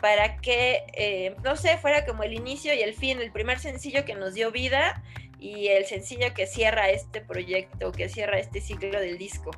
para 0.00 0.36
que, 0.36 0.84
eh, 0.92 1.34
no 1.42 1.56
sé, 1.56 1.78
fuera 1.78 2.04
como 2.04 2.22
el 2.22 2.34
inicio 2.34 2.74
y 2.74 2.80
el 2.80 2.94
fin, 2.94 3.18
el 3.20 3.32
primer 3.32 3.58
sencillo 3.58 4.04
que 4.04 4.14
nos 4.14 4.34
dio 4.34 4.52
vida 4.52 5.02
y 5.38 5.68
el 5.68 5.86
sencillo 5.86 6.34
que 6.34 6.46
cierra 6.46 6.90
este 6.90 7.22
proyecto, 7.22 7.92
que 7.92 8.08
cierra 8.08 8.38
este 8.38 8.60
ciclo 8.60 9.00
del 9.00 9.16
disco. 9.16 9.50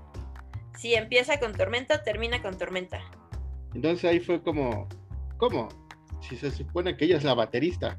Si 0.76 0.94
empieza 0.94 1.40
con 1.40 1.54
tormenta, 1.54 2.04
termina 2.04 2.40
con 2.40 2.56
tormenta. 2.56 3.00
Entonces 3.74 4.08
ahí 4.08 4.20
fue 4.20 4.40
como, 4.40 4.88
¿cómo? 5.38 5.68
Si 6.20 6.36
se 6.36 6.52
supone 6.52 6.96
que 6.96 7.06
ella 7.06 7.16
es 7.16 7.24
la 7.24 7.34
baterista. 7.34 7.98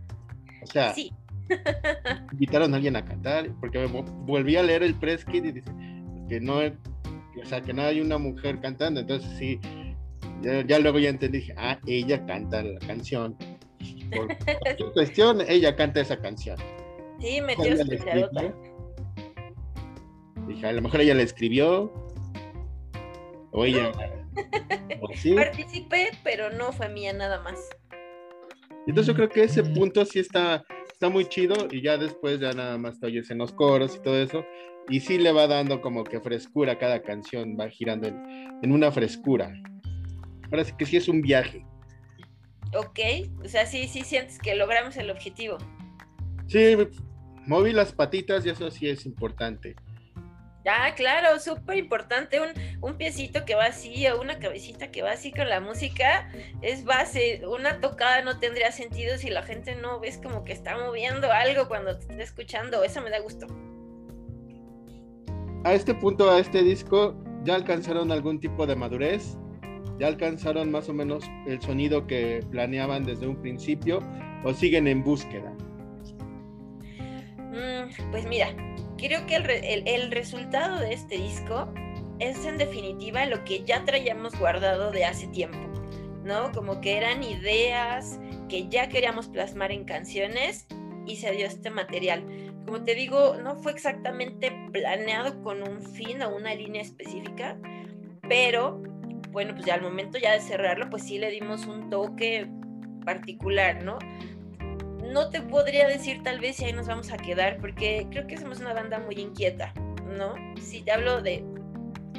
O 0.63 0.65
sea, 0.65 0.93
Sí, 0.93 1.11
invitaron 2.31 2.73
a 2.73 2.77
alguien 2.77 2.95
a 2.95 3.03
cantar, 3.03 3.49
porque 3.59 3.79
me 3.79 3.87
volví 3.87 4.55
a 4.55 4.63
leer 4.63 4.83
el 4.83 4.95
press 4.95 5.25
kit 5.25 5.45
y 5.45 5.51
dice 5.51 5.71
que 6.27 6.39
no, 6.39 6.61
o 7.41 7.45
sea, 7.45 7.61
que 7.61 7.73
no 7.73 7.83
hay 7.83 8.01
una 8.01 8.17
mujer 8.17 8.59
cantando, 8.59 8.99
entonces 8.99 9.29
sí, 9.37 9.59
ya, 10.41 10.65
ya 10.65 10.79
luego 10.79 10.99
ya 10.99 11.09
entendí, 11.09 11.39
dije, 11.39 11.53
ah, 11.57 11.79
ella 11.85 12.25
canta 12.25 12.63
la 12.63 12.79
canción. 12.79 13.35
Por 14.11 14.27
cualquier 14.63 14.91
cuestión, 14.93 15.41
ella 15.47 15.75
canta 15.75 16.01
esa 16.01 16.19
canción. 16.19 16.57
sí, 17.19 17.41
metió 17.41 17.65
Ella 17.65 17.85
su. 17.85 17.91
Dije, 20.47 20.67
a 20.67 20.71
lo 20.73 20.81
mejor 20.81 21.01
ella 21.01 21.13
la 21.13 21.21
escribió, 21.21 21.93
o 23.51 23.65
ella, 23.65 23.91
o 25.01 25.13
sí. 25.15 25.33
Participé, 25.33 26.11
pero 26.23 26.49
no 26.49 26.71
fue 26.71 26.89
mía 26.89 27.13
nada 27.13 27.39
más. 27.41 27.59
Entonces 28.87 29.07
yo 29.07 29.13
creo 29.13 29.29
que 29.29 29.43
ese 29.43 29.63
punto 29.63 30.03
sí 30.05 30.19
está, 30.19 30.63
está 30.91 31.09
muy 31.09 31.25
chido 31.25 31.67
y 31.69 31.81
ya 31.81 31.97
después 31.97 32.39
ya 32.39 32.53
nada 32.53 32.77
más 32.77 32.99
te 32.99 33.05
oyes 33.07 33.29
en 33.29 33.37
los 33.37 33.51
coros 33.53 33.95
y 33.95 33.99
todo 33.99 34.17
eso. 34.17 34.43
Y 34.89 34.99
sí 34.99 35.17
le 35.17 35.31
va 35.31 35.47
dando 35.47 35.81
como 35.81 36.03
que 36.03 36.19
frescura 36.19 36.73
a 36.73 36.77
cada 36.77 37.01
canción, 37.01 37.55
va 37.59 37.69
girando 37.69 38.07
en, 38.07 38.59
en 38.61 38.71
una 38.71 38.91
frescura. 38.91 39.53
Ahora 40.51 40.63
sí 40.63 40.73
que 40.77 40.85
sí 40.85 40.97
es 40.97 41.07
un 41.07 41.21
viaje. 41.21 41.63
Ok, 42.75 42.99
o 43.43 43.47
sea, 43.47 43.65
sí, 43.65 43.87
sí 43.87 44.01
sientes 44.03 44.39
que 44.39 44.55
logramos 44.55 44.97
el 44.97 45.09
objetivo. 45.09 45.57
Sí, 46.47 46.75
moví 47.45 47.71
las 47.71 47.93
patitas 47.93 48.45
y 48.45 48.49
eso 48.49 48.69
sí 48.71 48.89
es 48.89 49.05
importante. 49.05 49.75
Ah, 50.67 50.93
claro, 50.95 51.39
súper 51.39 51.77
importante. 51.77 52.39
Un, 52.39 52.49
un 52.81 52.97
piecito 52.97 53.45
que 53.45 53.55
va 53.55 53.65
así 53.65 54.05
o 54.07 54.21
una 54.21 54.39
cabecita 54.39 54.91
que 54.91 55.01
va 55.01 55.11
así 55.11 55.31
con 55.31 55.49
la 55.49 55.59
música 55.61 56.31
es 56.61 56.83
base. 56.83 57.41
Una 57.47 57.79
tocada 57.79 58.21
no 58.21 58.39
tendría 58.39 58.71
sentido 58.71 59.17
si 59.17 59.29
la 59.29 59.43
gente 59.43 59.75
no 59.75 59.99
ves 59.99 60.19
como 60.21 60.43
que 60.43 60.53
está 60.53 60.77
moviendo 60.77 61.31
algo 61.31 61.67
cuando 61.67 61.97
te 61.97 62.11
está 62.11 62.23
escuchando. 62.23 62.83
Eso 62.83 63.01
me 63.01 63.09
da 63.09 63.19
gusto. 63.19 63.47
A 65.63 65.73
este 65.73 65.93
punto, 65.93 66.29
a 66.31 66.39
este 66.39 66.63
disco, 66.63 67.15
ya 67.43 67.55
alcanzaron 67.55 68.11
algún 68.11 68.39
tipo 68.39 68.65
de 68.65 68.75
madurez, 68.75 69.37
ya 69.99 70.07
alcanzaron 70.07 70.71
más 70.71 70.87
o 70.89 70.93
menos 70.93 71.23
el 71.47 71.61
sonido 71.61 72.07
que 72.07 72.39
planeaban 72.51 73.03
desde 73.05 73.27
un 73.27 73.35
principio 73.41 73.99
o 74.43 74.53
siguen 74.53 74.87
en 74.87 75.03
búsqueda. 75.03 75.51
Mm, 77.37 78.11
pues 78.11 78.25
mira, 78.27 78.55
creo 78.97 79.25
que 79.25 79.35
el, 79.35 79.49
el- 79.49 79.87
el 79.87 80.11
resultado 80.11 80.79
de 80.79 80.93
este 80.93 81.17
disco 81.17 81.67
es 82.19 82.45
en 82.45 82.57
definitiva 82.57 83.25
lo 83.25 83.43
que 83.43 83.63
ya 83.65 83.83
traíamos 83.85 84.37
guardado 84.39 84.91
de 84.91 85.03
hace 85.05 85.27
tiempo, 85.27 85.57
¿no? 86.23 86.51
Como 86.53 86.79
que 86.79 86.97
eran 86.97 87.23
ideas 87.23 88.19
que 88.47 88.67
ya 88.69 88.87
queríamos 88.89 89.27
plasmar 89.27 89.71
en 89.71 89.83
canciones 89.85 90.67
y 91.05 91.17
se 91.17 91.31
dio 91.31 91.45
este 91.45 91.69
material. 91.69 92.23
Como 92.69 92.83
te 92.83 92.93
digo, 92.93 93.35
no 93.41 93.55
fue 93.55 93.71
exactamente 93.71 94.53
planeado 94.71 95.41
con 95.41 95.67
un 95.67 95.81
fin 95.81 96.21
o 96.21 96.35
una 96.35 96.53
línea 96.53 96.83
específica, 96.83 97.57
pero 98.27 98.83
bueno, 99.31 99.55
pues 99.55 99.65
ya 99.65 99.73
al 99.73 99.81
momento 99.81 100.19
ya 100.19 100.33
de 100.33 100.39
cerrarlo, 100.39 100.87
pues 100.87 101.01
sí 101.01 101.17
le 101.17 101.31
dimos 101.31 101.65
un 101.65 101.89
toque 101.89 102.47
particular, 103.03 103.83
¿no? 103.83 103.97
no 105.11 105.31
te 105.31 105.41
podría 105.41 105.87
decir 105.87 106.21
tal 106.21 106.39
vez 106.39 106.57
si 106.57 106.65
ahí 106.65 106.73
nos 106.73 106.85
vamos 106.85 107.11
a 107.11 107.17
quedar, 107.17 107.57
porque 107.57 108.05
creo 108.11 108.27
que 108.27 108.37
somos 108.37 108.59
una 108.59 108.75
banda 108.75 108.99
muy 108.99 109.15
inquieta, 109.15 109.73
¿no? 110.05 110.35
Si 110.61 110.83
te 110.83 110.91
hablo 110.91 111.23
de 111.23 111.43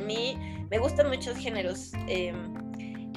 mí, 0.04 0.36
me 0.68 0.78
gustan 0.78 1.08
muchos 1.10 1.38
géneros. 1.38 1.92
eh, 2.08 2.34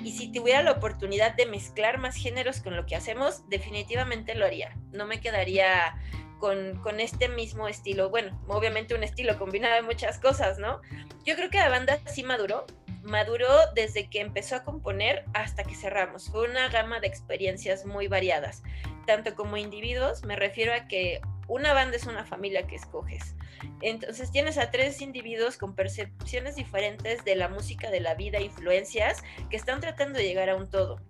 y 0.03 0.11
si 0.11 0.31
tuviera 0.31 0.61
la 0.61 0.73
oportunidad 0.73 1.33
de 1.35 1.45
mezclar 1.47 1.97
más 1.97 2.15
géneros 2.15 2.61
con 2.61 2.75
lo 2.75 2.85
que 2.85 2.95
hacemos, 2.95 3.47
definitivamente 3.49 4.35
lo 4.35 4.45
haría. 4.45 4.77
No 4.91 5.07
me 5.07 5.21
quedaría 5.21 5.95
con, 6.43 7.00
este 7.00 7.29
mismo 7.29 7.69
estilo. 7.69 8.09
Bueno, 8.09 8.38
obviamente 8.50 8.95
un 8.95 9.03
estilo 9.03 9.39
combinado 9.39 9.75
de 9.75 9.81
muchas 9.81 10.19
cosas, 10.19 10.59
¿no? 10.59 10.81
Yo 11.23 11.35
creo 11.35 11.50
que 11.50 11.57
la 11.57 11.69
banda 11.69 12.00
sí 12.05 12.23
maduró. 12.23 12.65
Maduró 13.01 13.47
desde 13.75 14.09
que 14.09 14.19
empezó 14.19 14.57
a 14.57 14.63
componer 14.63 15.23
hasta 15.33 15.63
que 15.63 15.75
cerramos. 15.75 16.29
Fue 16.29 16.50
una 16.50 16.67
gama 16.67 17.00
de 17.00 17.07
experiencias 17.07 17.85
muy 17.85 18.07
variadas 18.07 18.62
tanto 19.05 19.35
como 19.35 19.57
individuos, 19.57 20.23
me 20.23 20.35
refiero 20.35 20.73
a 20.73 20.88
que 20.88 21.19
una 21.47 21.73
banda 21.73 21.97
es 21.97 22.05
una 22.05 22.25
familia 22.25 22.67
que 22.67 22.75
escoges. 22.75 23.35
Entonces 23.81 24.31
tienes 24.31 24.57
a 24.57 24.71
tres 24.71 25.01
individuos 25.01 25.57
con 25.57 25.75
percepciones 25.75 26.55
diferentes 26.55 27.23
de 27.25 27.35
la 27.35 27.50
música, 27.50 27.91
de 27.91 28.00
la 28.00 28.15
vida, 28.15 28.39
influencias, 28.39 29.21
que 29.50 29.57
están 29.57 29.81
tratando 29.81 30.19
de 30.19 30.25
llegar 30.25 30.50
a 30.50 30.55
un 30.55 30.69
todo. 30.69 31.01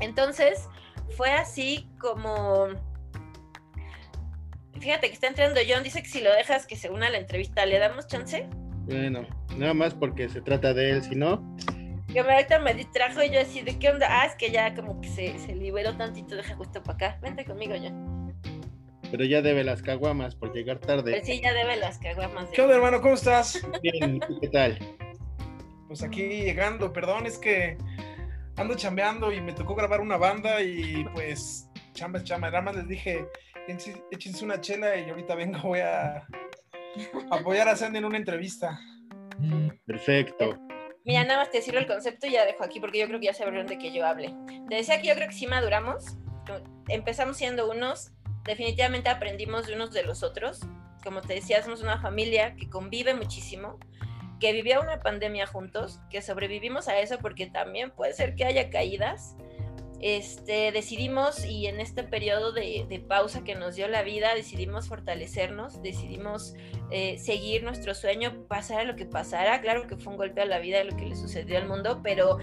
Entonces 0.00 0.68
fue 1.16 1.32
así 1.32 1.88
como... 2.00 2.68
Fíjate 4.84 5.08
que 5.08 5.14
está 5.14 5.28
entrando 5.28 5.58
John, 5.66 5.82
dice 5.82 6.02
que 6.02 6.08
si 6.10 6.20
lo 6.20 6.30
dejas 6.30 6.66
que 6.66 6.76
se 6.76 6.90
una 6.90 7.06
a 7.06 7.10
la 7.10 7.16
entrevista, 7.16 7.64
¿le 7.64 7.78
damos 7.78 8.06
chance? 8.06 8.46
Bueno, 8.84 9.26
nada 9.56 9.72
más 9.72 9.94
porque 9.94 10.28
se 10.28 10.42
trata 10.42 10.74
de 10.74 10.90
él, 10.90 11.02
si 11.02 11.14
no, 11.14 11.42
Que 12.12 12.22
me 12.22 12.34
ahorita 12.34 12.58
me 12.58 12.74
distrajo 12.74 13.22
y 13.22 13.30
yo 13.30 13.40
así, 13.40 13.62
¿de 13.62 13.78
qué 13.78 13.88
onda? 13.88 14.06
Ah, 14.10 14.26
es 14.26 14.34
que 14.34 14.50
ya 14.50 14.74
como 14.74 15.00
que 15.00 15.08
se, 15.08 15.38
se 15.38 15.54
liberó 15.54 15.96
tantito, 15.96 16.36
deja 16.36 16.54
justo 16.56 16.82
para 16.82 16.96
acá. 16.96 17.18
Vente 17.22 17.46
conmigo, 17.46 17.74
John. 17.80 18.34
pero 19.10 19.24
ya 19.24 19.40
debe 19.40 19.64
las 19.64 19.80
caguamas 19.80 20.34
por 20.34 20.52
llegar 20.52 20.78
tarde. 20.80 21.12
Pero 21.12 21.24
sí, 21.24 21.40
ya 21.42 21.54
debe 21.54 21.76
las 21.76 21.96
caguamas. 21.96 22.50
¿Qué 22.50 22.60
onda, 22.60 22.74
hermano? 22.74 23.00
¿Cómo 23.00 23.14
estás? 23.14 23.66
Bien, 23.80 24.16
¿y 24.16 24.20
tú 24.20 24.38
¿qué 24.38 24.48
tal? 24.48 24.78
Pues 25.86 26.02
aquí 26.02 26.42
llegando, 26.42 26.92
perdón, 26.92 27.24
es 27.24 27.38
que 27.38 27.78
ando 28.56 28.74
chambeando 28.74 29.32
y 29.32 29.40
me 29.40 29.54
tocó 29.54 29.74
grabar 29.74 30.02
una 30.02 30.18
banda 30.18 30.60
y 30.60 31.06
pues 31.14 31.70
chamba 31.94 32.22
chamba. 32.22 32.50
Nada 32.50 32.60
más 32.60 32.76
les 32.76 32.86
dije, 32.86 33.26
"Échense- 33.68 34.42
una 34.42 34.60
chela 34.60 34.96
y 34.96 35.08
ahorita 35.10 35.34
vengo, 35.34 35.58
voy 35.62 35.80
a 35.80 36.26
apoyar 37.30 37.68
a 37.68 37.76
Sandy 37.76 37.98
en 37.98 38.04
una 38.04 38.16
entrevista. 38.18 38.78
Perfecto. 39.86 40.58
Mira, 41.04 41.24
nada 41.24 41.40
más 41.40 41.50
te 41.50 41.60
sirvo 41.60 41.78
el 41.78 41.86
concepto 41.86 42.26
y 42.26 42.32
ya 42.32 42.46
dejo 42.46 42.64
aquí 42.64 42.80
porque 42.80 42.98
yo 42.98 43.06
creo 43.06 43.20
que 43.20 43.26
ya 43.26 43.34
sabrán 43.34 43.66
de 43.66 43.76
que 43.78 43.92
yo 43.92 44.06
hable. 44.06 44.34
Te 44.68 44.76
decía 44.76 45.00
que 45.00 45.08
yo 45.08 45.14
creo 45.14 45.28
que 45.28 45.34
sí 45.34 45.46
maduramos. 45.46 46.16
Empezamos 46.88 47.36
siendo 47.36 47.70
unos, 47.70 48.12
definitivamente 48.44 49.08
aprendimos 49.10 49.66
de 49.66 49.74
unos 49.74 49.92
de 49.92 50.02
los 50.02 50.22
otros. 50.22 50.60
Como 51.02 51.20
te 51.20 51.34
decía, 51.34 51.62
somos 51.62 51.82
una 51.82 52.00
familia 52.00 52.54
que 52.56 52.70
convive 52.70 53.12
muchísimo, 53.12 53.78
que 54.40 54.52
vivió 54.52 54.80
una 54.80 55.00
pandemia 55.00 55.46
juntos, 55.46 56.00
que 56.10 56.22
sobrevivimos 56.22 56.88
a 56.88 56.98
eso 56.98 57.18
porque 57.18 57.46
también 57.46 57.90
puede 57.90 58.14
ser 58.14 58.34
que 58.34 58.44
haya 58.46 58.70
caídas. 58.70 59.36
Este, 60.06 60.70
decidimos 60.70 61.46
y 61.46 61.66
en 61.66 61.80
este 61.80 62.02
periodo 62.02 62.52
de, 62.52 63.02
pausa 63.08 63.42
que 63.42 63.54
nos 63.54 63.74
dio 63.74 63.88
la 63.88 64.02
vida, 64.02 64.34
decidimos 64.34 64.86
fortalecernos, 64.86 65.80
decidimos 65.80 66.52
eh, 66.90 67.16
seguir 67.16 67.62
nuestro 67.62 67.94
sueño, 67.94 68.44
pasara 68.46 68.84
lo 68.84 68.96
que 68.96 69.06
pasara. 69.06 69.62
Claro 69.62 69.86
que 69.86 69.96
fue 69.96 70.12
un 70.12 70.18
golpe 70.18 70.42
a 70.42 70.44
la 70.44 70.58
vida 70.58 70.84
lo 70.84 70.94
que 70.94 71.06
le 71.06 71.16
sucedió 71.16 71.56
al 71.56 71.66
mundo, 71.66 72.00
pero 72.02 72.36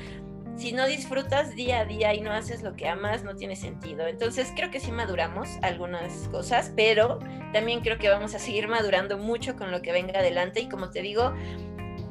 si 0.56 0.72
no 0.72 0.88
disfrutas 0.88 1.54
día 1.54 1.82
a 1.82 1.86
día 1.86 2.16
y 2.16 2.22
no 2.22 2.32
haces 2.32 2.64
lo 2.64 2.76
que 2.76 2.88
amas, 2.88 3.24
no 3.24 3.36
tiene 3.36 3.56
sentido. 3.56 4.08
Entonces 4.08 4.52
creo 4.56 4.72
que 4.72 4.80
sí 4.80 4.92
maduramos 4.92 5.48
algunas 5.62 6.30
cosas, 6.30 6.74
pero 6.76 7.20
también 7.54 7.82
creo 7.82 8.00
que 8.00 8.10
vamos 8.10 8.34
a 8.34 8.40
seguir 8.40 8.70
madurando 8.70 9.20
mucho 9.20 9.56
con 9.56 9.70
lo 9.70 9.84
que 9.84 9.92
venga 9.92 10.18
adelante 10.18 10.62
y 10.62 10.68
como 10.68 10.90
te 10.90 11.04
digo, 11.04 11.36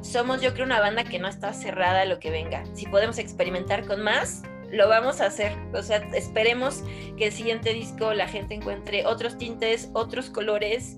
somos 0.00 0.42
yo 0.42 0.54
creo 0.54 0.64
una 0.64 0.78
banda 0.78 1.02
que 1.02 1.18
no 1.18 1.26
está 1.26 1.52
cerrada 1.54 2.02
a 2.02 2.04
lo 2.04 2.20
que 2.20 2.30
venga. 2.30 2.64
Si 2.76 2.86
podemos 2.86 3.18
experimentar 3.18 3.84
con 3.84 4.00
más, 4.00 4.44
lo 4.72 4.88
vamos 4.88 5.20
a 5.20 5.26
hacer. 5.26 5.52
O 5.74 5.82
sea, 5.82 5.98
esperemos 6.14 6.82
que 7.16 7.26
el 7.26 7.32
siguiente 7.32 7.72
disco 7.72 8.14
la 8.14 8.28
gente 8.28 8.54
encuentre 8.54 9.06
otros 9.06 9.38
tintes, 9.38 9.90
otros 9.92 10.30
colores. 10.30 10.96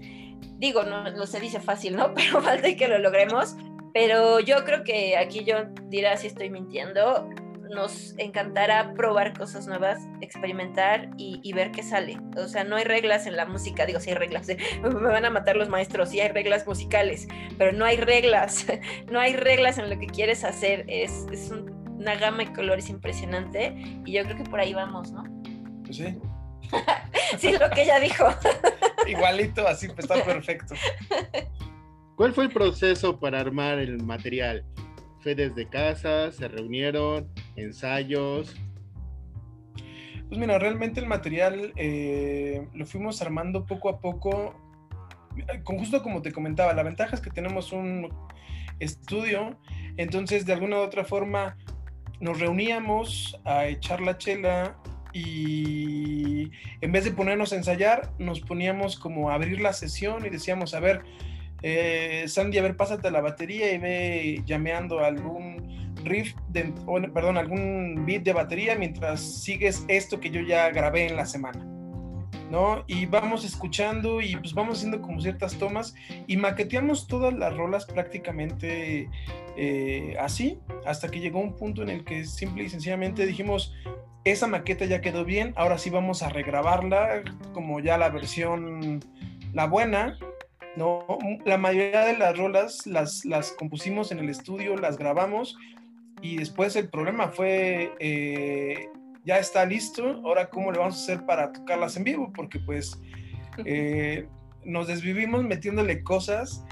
Digo, 0.58 0.84
no, 0.84 1.10
no 1.10 1.26
se 1.26 1.40
dice 1.40 1.60
fácil, 1.60 1.96
¿no? 1.96 2.14
Pero 2.14 2.40
falta 2.42 2.74
que 2.74 2.88
lo 2.88 2.98
logremos. 2.98 3.56
Pero 3.94 4.40
yo 4.40 4.64
creo 4.64 4.84
que 4.84 5.16
aquí 5.16 5.44
yo 5.44 5.64
dirá 5.88 6.16
si 6.16 6.26
estoy 6.26 6.50
mintiendo. 6.50 7.28
Nos 7.70 8.14
encantará 8.18 8.92
probar 8.92 9.32
cosas 9.32 9.66
nuevas, 9.66 9.98
experimentar 10.20 11.08
y, 11.16 11.50
ver 11.54 11.70
qué 11.70 11.82
sale. 11.82 12.18
O 12.36 12.46
sea, 12.46 12.64
no 12.64 12.76
hay 12.76 12.84
reglas 12.84 13.26
en 13.26 13.34
la 13.34 13.46
música. 13.46 13.86
Digo, 13.86 13.98
sí 13.98 14.10
hay 14.10 14.16
reglas. 14.16 14.46
Me 14.82 14.90
van 14.90 15.24
a 15.24 15.30
matar 15.30 15.56
los 15.56 15.70
maestros. 15.70 16.10
Sí 16.10 16.20
hay 16.20 16.28
reglas 16.28 16.66
musicales, 16.66 17.28
pero 17.56 17.72
no 17.72 17.86
hay 17.86 17.96
reglas. 17.96 18.66
No 19.10 19.20
hay 19.20 19.36
reglas 19.36 19.78
en 19.78 19.88
lo 19.88 19.98
que 19.98 20.06
quieres 20.06 20.44
hacer. 20.44 20.84
Es, 20.86 21.26
es 21.32 21.50
un- 21.50 21.81
una 22.02 22.16
gama 22.16 22.38
de 22.38 22.52
colores 22.52 22.90
impresionante 22.90 23.74
y 24.04 24.12
yo 24.12 24.24
creo 24.24 24.36
que 24.36 24.44
por 24.44 24.60
ahí 24.60 24.74
vamos, 24.74 25.12
¿no? 25.12 25.22
Pues 25.84 25.96
sí, 25.96 26.18
Sí, 27.38 27.52
lo 27.52 27.70
que 27.70 27.82
ella 27.82 28.00
dijo. 28.00 28.24
igualito, 29.06 29.66
así 29.66 29.88
pues 29.88 30.00
está 30.00 30.22
perfecto. 30.24 30.74
¿Cuál 32.16 32.34
fue 32.34 32.44
el 32.44 32.50
proceso 32.50 33.18
para 33.18 33.40
armar 33.40 33.78
el 33.78 34.02
material? 34.02 34.64
¿Fue 35.20 35.34
desde 35.34 35.68
casa? 35.68 36.30
¿Se 36.32 36.48
reunieron? 36.48 37.28
¿Ensayos? 37.56 38.54
Pues 40.28 40.40
mira, 40.40 40.58
realmente 40.58 41.00
el 41.00 41.06
material 41.06 41.72
eh, 41.76 42.66
lo 42.74 42.86
fuimos 42.86 43.20
armando 43.22 43.66
poco 43.66 43.88
a 43.88 44.00
poco, 44.00 44.54
con 45.62 45.78
justo 45.78 46.02
como 46.02 46.22
te 46.22 46.32
comentaba, 46.32 46.72
la 46.72 46.82
ventaja 46.82 47.14
es 47.14 47.20
que 47.20 47.30
tenemos 47.30 47.70
un 47.72 48.08
estudio, 48.78 49.58
entonces 49.98 50.46
de 50.46 50.54
alguna 50.54 50.78
u 50.78 50.80
otra 50.80 51.04
forma 51.04 51.56
nos 52.22 52.38
reuníamos 52.38 53.38
a 53.44 53.66
echar 53.66 54.00
la 54.00 54.16
chela 54.16 54.76
y 55.12 56.50
en 56.80 56.92
vez 56.92 57.04
de 57.04 57.10
ponernos 57.10 57.52
a 57.52 57.56
ensayar, 57.56 58.12
nos 58.18 58.40
poníamos 58.40 58.96
como 58.96 59.28
a 59.28 59.34
abrir 59.34 59.60
la 59.60 59.72
sesión 59.72 60.24
y 60.24 60.30
decíamos, 60.30 60.72
a 60.72 60.80
ver, 60.80 61.02
eh, 61.62 62.24
Sandy, 62.28 62.58
a 62.58 62.62
ver, 62.62 62.76
pásate 62.76 63.10
la 63.10 63.20
batería 63.20 63.72
y 63.72 63.78
ve 63.78 64.42
llameando 64.46 65.00
algún 65.00 65.94
riff, 66.04 66.34
de, 66.48 66.72
perdón, 67.12 67.38
algún 67.38 68.04
beat 68.06 68.22
de 68.22 68.32
batería 68.32 68.76
mientras 68.76 69.20
sigues 69.20 69.84
esto 69.88 70.20
que 70.20 70.30
yo 70.30 70.40
ya 70.42 70.70
grabé 70.70 71.08
en 71.08 71.16
la 71.16 71.26
semana. 71.26 71.71
¿No? 72.52 72.84
Y 72.86 73.06
vamos 73.06 73.46
escuchando 73.46 74.20
y 74.20 74.36
pues 74.36 74.52
vamos 74.52 74.76
haciendo 74.76 75.00
como 75.00 75.22
ciertas 75.22 75.56
tomas 75.56 75.94
y 76.26 76.36
maqueteamos 76.36 77.06
todas 77.06 77.32
las 77.32 77.56
rolas 77.56 77.86
prácticamente 77.86 79.08
eh, 79.56 80.14
así, 80.20 80.58
hasta 80.84 81.08
que 81.08 81.20
llegó 81.20 81.40
un 81.40 81.56
punto 81.56 81.82
en 81.82 81.88
el 81.88 82.04
que 82.04 82.26
simple 82.26 82.64
y 82.64 82.68
sencillamente 82.68 83.24
dijimos, 83.24 83.72
esa 84.24 84.46
maqueta 84.48 84.84
ya 84.84 85.00
quedó 85.00 85.24
bien, 85.24 85.54
ahora 85.56 85.78
sí 85.78 85.88
vamos 85.88 86.22
a 86.22 86.28
regrabarla 86.28 87.22
como 87.54 87.80
ya 87.80 87.96
la 87.96 88.10
versión, 88.10 89.00
la 89.54 89.66
buena, 89.66 90.18
¿no? 90.76 91.06
La 91.46 91.56
mayoría 91.56 92.04
de 92.04 92.18
las 92.18 92.36
rolas 92.36 92.86
las, 92.86 93.24
las 93.24 93.52
compusimos 93.52 94.12
en 94.12 94.18
el 94.18 94.28
estudio, 94.28 94.76
las 94.76 94.98
grabamos 94.98 95.56
y 96.20 96.36
después 96.36 96.76
el 96.76 96.90
problema 96.90 97.28
fue, 97.28 97.94
eh, 97.98 98.90
ya 99.24 99.38
está 99.38 99.64
listo, 99.64 100.20
ahora 100.24 100.50
cómo 100.50 100.72
le 100.72 100.78
vamos 100.78 100.96
a 100.96 101.02
hacer 101.02 101.26
para 101.26 101.52
tocarlas 101.52 101.96
en 101.96 102.04
vivo, 102.04 102.32
porque 102.34 102.58
pues 102.58 103.00
eh, 103.64 104.26
nos 104.64 104.88
desvivimos 104.88 105.44
metiéndole 105.44 106.02
cosas 106.02 106.64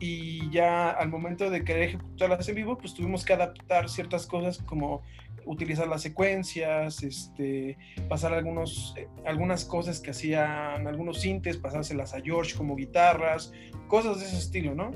y 0.00 0.50
ya 0.50 0.90
al 0.90 1.08
momento 1.08 1.50
de 1.50 1.64
querer 1.64 1.82
ejecutarlas 1.84 2.48
en 2.48 2.56
vivo, 2.56 2.76
pues 2.76 2.94
tuvimos 2.94 3.24
que 3.24 3.32
adaptar 3.32 3.88
ciertas 3.88 4.26
cosas 4.26 4.58
como 4.58 5.02
utilizar 5.46 5.86
las 5.86 6.02
secuencias, 6.02 7.02
este, 7.02 7.76
pasar 8.08 8.32
algunos, 8.32 8.94
eh, 8.96 9.08
algunas 9.26 9.64
cosas 9.64 10.00
que 10.00 10.10
hacían 10.10 10.86
algunos 10.86 11.20
sintes, 11.20 11.58
pasárselas 11.58 12.14
a 12.14 12.20
George 12.20 12.56
como 12.56 12.76
guitarras, 12.76 13.52
cosas 13.88 14.20
de 14.20 14.26
ese 14.26 14.38
estilo, 14.38 14.74
¿no? 14.74 14.90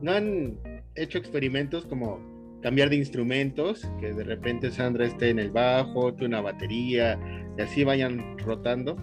¿No 0.00 0.12
han 0.12 0.58
hecho 0.94 1.18
experimentos 1.18 1.86
como 1.86 2.37
cambiar 2.62 2.90
de 2.90 2.96
instrumentos, 2.96 3.86
que 4.00 4.12
de 4.12 4.24
repente 4.24 4.70
Sandra 4.70 5.06
esté 5.06 5.30
en 5.30 5.38
el 5.38 5.50
bajo, 5.50 6.14
tú 6.14 6.24
en 6.24 6.32
la 6.32 6.40
batería, 6.40 7.18
y 7.56 7.62
así 7.62 7.84
vayan 7.84 8.38
rotando? 8.38 8.96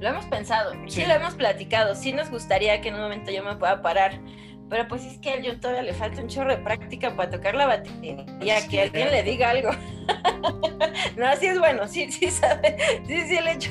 Lo 0.00 0.08
hemos 0.08 0.26
pensado, 0.26 0.72
sí. 0.86 1.04
lo 1.06 1.14
hemos 1.14 1.34
platicado, 1.34 1.94
sí 1.94 2.12
nos 2.12 2.30
gustaría 2.30 2.80
que 2.80 2.88
en 2.88 2.96
un 2.96 3.00
momento 3.02 3.30
yo 3.30 3.42
me 3.44 3.56
pueda 3.56 3.80
parar 3.80 4.20
pero 4.68 4.88
pues 4.88 5.04
es 5.04 5.18
que 5.18 5.30
a 5.30 5.40
yo 5.40 5.58
todavía 5.60 5.82
le 5.82 5.92
falta 5.92 6.22
un 6.22 6.28
chorro 6.28 6.50
de 6.50 6.62
práctica 6.62 7.14
para 7.14 7.30
tocar 7.30 7.54
la 7.54 7.66
batería, 7.66 8.24
ya 8.40 8.66
que 8.66 8.80
alguien 8.80 9.10
le 9.10 9.22
diga 9.22 9.50
algo. 9.50 9.70
no, 11.16 11.26
así 11.26 11.46
es 11.46 11.58
bueno, 11.58 11.86
sí, 11.86 12.10
sí 12.10 12.30
sabe, 12.30 12.76
sí, 13.06 13.20
sí 13.28 13.38
le 13.40 13.52
echo, 13.52 13.70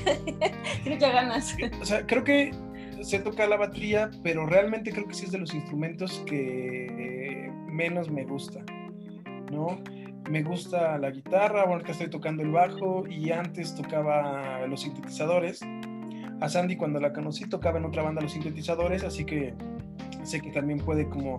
tiene 0.83 0.97
ganas. 0.99 1.55
O 1.81 1.85
sea, 1.85 2.05
creo 2.05 2.23
que 2.23 2.51
sé 3.01 3.19
tocar 3.19 3.49
la 3.49 3.57
batería, 3.57 4.11
pero 4.23 4.45
realmente 4.45 4.91
creo 4.91 5.07
que 5.07 5.13
sí 5.13 5.25
es 5.25 5.31
de 5.31 5.39
los 5.39 5.53
instrumentos 5.53 6.23
que 6.25 7.22
menos 7.73 8.09
me 8.09 8.23
gusta, 8.23 8.63
¿no? 9.51 9.81
Me 10.29 10.41
gusta 10.41 10.97
la 10.97 11.11
guitarra, 11.11 11.65
que 11.83 11.91
estoy 11.91 12.09
tocando 12.09 12.43
el 12.43 12.51
bajo 12.51 13.05
y 13.07 13.31
antes 13.31 13.75
tocaba 13.75 14.65
los 14.67 14.81
sintetizadores. 14.81 15.61
A 16.39 16.49
Sandy 16.49 16.77
cuando 16.77 16.99
la 16.99 17.11
conocí 17.11 17.47
tocaba 17.49 17.77
en 17.77 17.85
otra 17.85 18.03
banda 18.03 18.21
los 18.21 18.31
sintetizadores, 18.31 19.03
así 19.03 19.25
que 19.25 19.53
sé 20.23 20.39
que 20.39 20.51
también 20.51 20.79
puede 20.79 21.09
como 21.09 21.37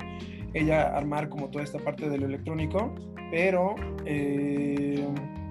ella 0.53 0.97
armar 0.97 1.29
como 1.29 1.49
toda 1.49 1.65
esta 1.65 1.79
parte 1.79 2.09
de 2.09 2.19
lo 2.19 2.27
electrónico, 2.27 2.95
pero 3.31 3.75
eh, 4.05 5.07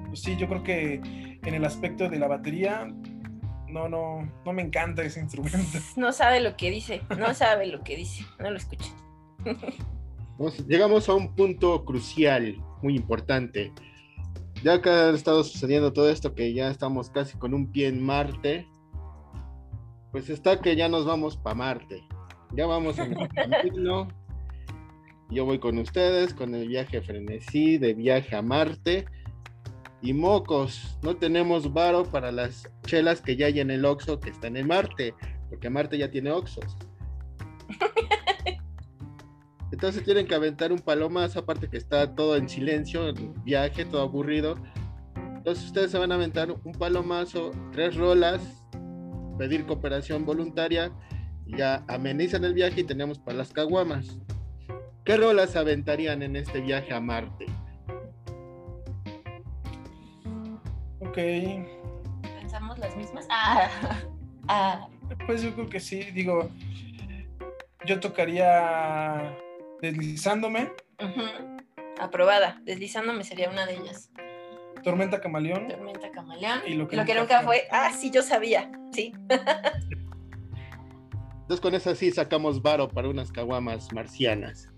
pues 0.07 0.21
sí, 0.21 0.37
yo 0.37 0.47
creo 0.47 0.63
que 0.63 0.95
en 1.43 1.53
el 1.53 1.65
aspecto 1.65 2.09
de 2.09 2.19
la 2.19 2.27
batería, 2.27 2.87
no, 3.67 3.89
no, 3.89 4.31
no 4.45 4.53
me 4.53 4.61
encanta 4.61 5.03
ese 5.03 5.19
instrumento. 5.21 5.79
No 5.95 6.11
sabe 6.13 6.39
lo 6.39 6.55
que 6.55 6.69
dice, 6.69 7.01
no 7.17 7.33
sabe 7.33 7.67
lo 7.67 7.83
que 7.83 7.95
dice, 7.95 8.25
no 8.39 8.51
lo 8.51 8.57
escucha. 8.57 8.91
llegamos 10.67 11.09
a 11.09 11.13
un 11.13 11.35
punto 11.35 11.83
crucial, 11.85 12.55
muy 12.81 12.95
importante. 12.95 13.71
Ya 14.63 14.81
que 14.81 14.89
ha 14.89 15.09
estado 15.09 15.43
sucediendo 15.43 15.91
todo 15.91 16.09
esto, 16.09 16.33
que 16.33 16.53
ya 16.53 16.69
estamos 16.69 17.09
casi 17.09 17.37
con 17.37 17.53
un 17.53 17.71
pie 17.71 17.87
en 17.87 18.01
Marte, 18.01 18.67
pues 20.11 20.29
está 20.29 20.61
que 20.61 20.75
ya 20.75 20.87
nos 20.87 21.05
vamos 21.05 21.37
para 21.37 21.55
Marte. 21.55 22.03
Ya 22.55 22.65
vamos 22.67 22.97
en 22.99 23.19
el 23.19 23.29
camino. 23.29 24.07
Yo 25.29 25.45
voy 25.45 25.57
con 25.57 25.79
ustedes 25.79 26.33
con 26.33 26.53
el 26.53 26.67
viaje 26.67 27.01
frenesí 27.01 27.77
de 27.77 27.93
viaje 27.93 28.35
a 28.35 28.41
Marte. 28.41 29.05
Y 30.01 30.13
mocos, 30.13 30.97
no 31.01 31.15
tenemos 31.15 31.73
varo 31.73 32.03
para 32.03 32.31
las 32.31 32.69
chelas 32.85 33.21
que 33.21 33.35
ya 33.35 33.47
hay 33.47 33.59
en 33.59 33.71
el 33.71 33.85
Oxo 33.85 34.19
que 34.19 34.29
están 34.29 34.57
en 34.57 34.67
Marte, 34.67 35.15
porque 35.49 35.69
Marte 35.69 35.97
ya 35.97 36.11
tiene 36.11 36.29
Oxos. 36.29 36.77
Entonces 39.83 40.05
tienen 40.05 40.25
que 40.25 40.33
aventar 40.33 40.71
un 40.71 40.79
palomazo, 40.79 41.39
aparte 41.39 41.69
que 41.69 41.75
está 41.75 42.15
todo 42.15 42.37
en 42.37 42.47
silencio, 42.47 43.09
en 43.09 43.33
viaje, 43.43 43.83
todo 43.83 44.01
aburrido. 44.01 44.55
Entonces 45.35 45.65
ustedes 45.65 45.91
se 45.91 45.97
van 45.97 46.09
a 46.13 46.15
aventar 46.15 46.51
un 46.51 46.71
palomazo, 46.71 47.51
tres 47.73 47.93
rolas, 47.97 48.63
pedir 49.37 49.65
cooperación 49.65 50.25
voluntaria 50.25 50.89
ya 51.47 51.83
amenizan 51.89 52.45
el 52.45 52.53
viaje 52.53 52.79
y 52.79 52.83
tenemos 52.85 53.19
para 53.19 53.39
las 53.39 53.51
caguamas. 53.51 54.17
¿Qué 55.03 55.17
rolas 55.17 55.57
aventarían 55.57 56.23
en 56.23 56.37
este 56.37 56.61
viaje 56.61 56.93
a 56.93 57.01
Marte? 57.01 57.47
Ok. 61.01 61.17
¿Pensamos 62.39 62.79
las 62.79 62.95
mismas? 62.95 63.27
Ah, 63.29 63.69
ah. 64.47 64.87
Pues 65.25 65.41
yo 65.41 65.53
creo 65.53 65.67
que 65.67 65.81
sí, 65.81 66.03
digo, 66.13 66.49
yo 67.85 67.99
tocaría 67.99 69.42
Deslizándome. 69.83 70.71
Aprobada, 71.99 72.61
Deslizándome 72.63 73.25
sería 73.25 73.49
una 73.49 73.65
de 73.65 73.73
ellas. 73.73 74.09
Tormenta 74.81 75.19
Camaleón. 75.19 75.67
Tormenta 75.67 76.09
Camaleón. 76.09 76.61
Y 76.65 76.75
lo 76.75 76.87
que, 76.87 76.95
nunca, 76.95 77.41
fue. 77.41 77.63
Ah, 77.69 77.91
sí, 77.91 78.09
yo 78.09 78.21
sabía, 78.21 78.71
sí. 78.93 79.11
Entonces 81.41 81.59
con 81.59 81.75
eso 81.75 81.93
sí 81.95 82.11
sacamos 82.11 82.61
varo 82.61 82.87
para 82.87 83.09
unas 83.09 83.29
caguamas 83.29 83.91
marcianas. 83.91 84.69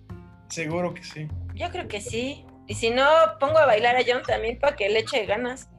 Seguro 0.49 0.95
que 0.95 1.03
sí. 1.03 1.27
Yo 1.53 1.69
creo 1.69 1.87
que 1.87 2.01
sí. 2.01 2.43
Y 2.65 2.73
si 2.73 2.89
no, 2.89 3.05
pongo 3.39 3.59
a 3.59 3.67
bailar 3.67 3.95
a 3.97 4.01
John 4.03 4.23
también 4.25 4.57
para 4.57 4.75
que 4.75 4.89
le 4.89 5.01
eche 5.01 5.23
ganas. 5.27 5.69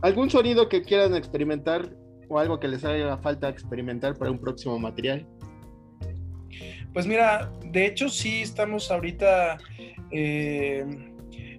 ¿Algún 0.00 0.30
sonido 0.30 0.70
que 0.70 0.80
quieran 0.80 1.14
experimentar 1.14 1.94
o 2.30 2.38
algo 2.38 2.58
que 2.58 2.68
les 2.68 2.82
haga 2.82 3.18
falta 3.18 3.50
experimentar 3.50 4.16
para 4.16 4.30
un 4.30 4.38
próximo 4.38 4.78
material? 4.78 5.28
Pues 6.94 7.08
mira, 7.08 7.50
de 7.64 7.86
hecho 7.86 8.08
sí 8.08 8.42
estamos 8.42 8.88
ahorita, 8.92 9.58
eh, 10.12 10.86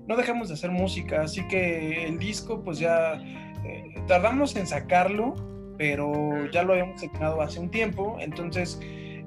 no 0.08 0.16
dejamos 0.16 0.48
de 0.48 0.54
hacer 0.54 0.72
música, 0.72 1.24
así 1.24 1.46
que 1.50 2.06
el 2.06 2.18
disco 2.18 2.64
pues 2.64 2.80
ya 2.80 3.22
eh, 3.66 3.84
tardamos 4.08 4.56
en 4.56 4.66
sacarlo, 4.66 5.36
pero 5.78 6.50
ya 6.52 6.64
lo 6.64 6.72
habíamos 6.72 7.02
terminado 7.02 7.42
hace 7.42 7.60
un 7.60 7.70
tiempo, 7.70 8.16
entonces 8.22 8.80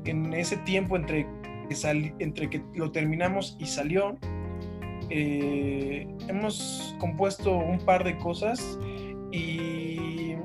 en 0.06 0.32
ese 0.32 0.56
tiempo 0.56 0.96
entre 0.96 1.26
que, 1.68 2.14
entre 2.20 2.48
que 2.48 2.62
lo 2.74 2.90
terminamos 2.90 3.58
y 3.60 3.66
salió, 3.66 4.16
eh, 5.10 6.08
hemos 6.26 6.96
compuesto 6.98 7.54
un 7.54 7.80
par 7.80 8.02
de 8.02 8.16
cosas 8.16 8.78
y 9.30 10.36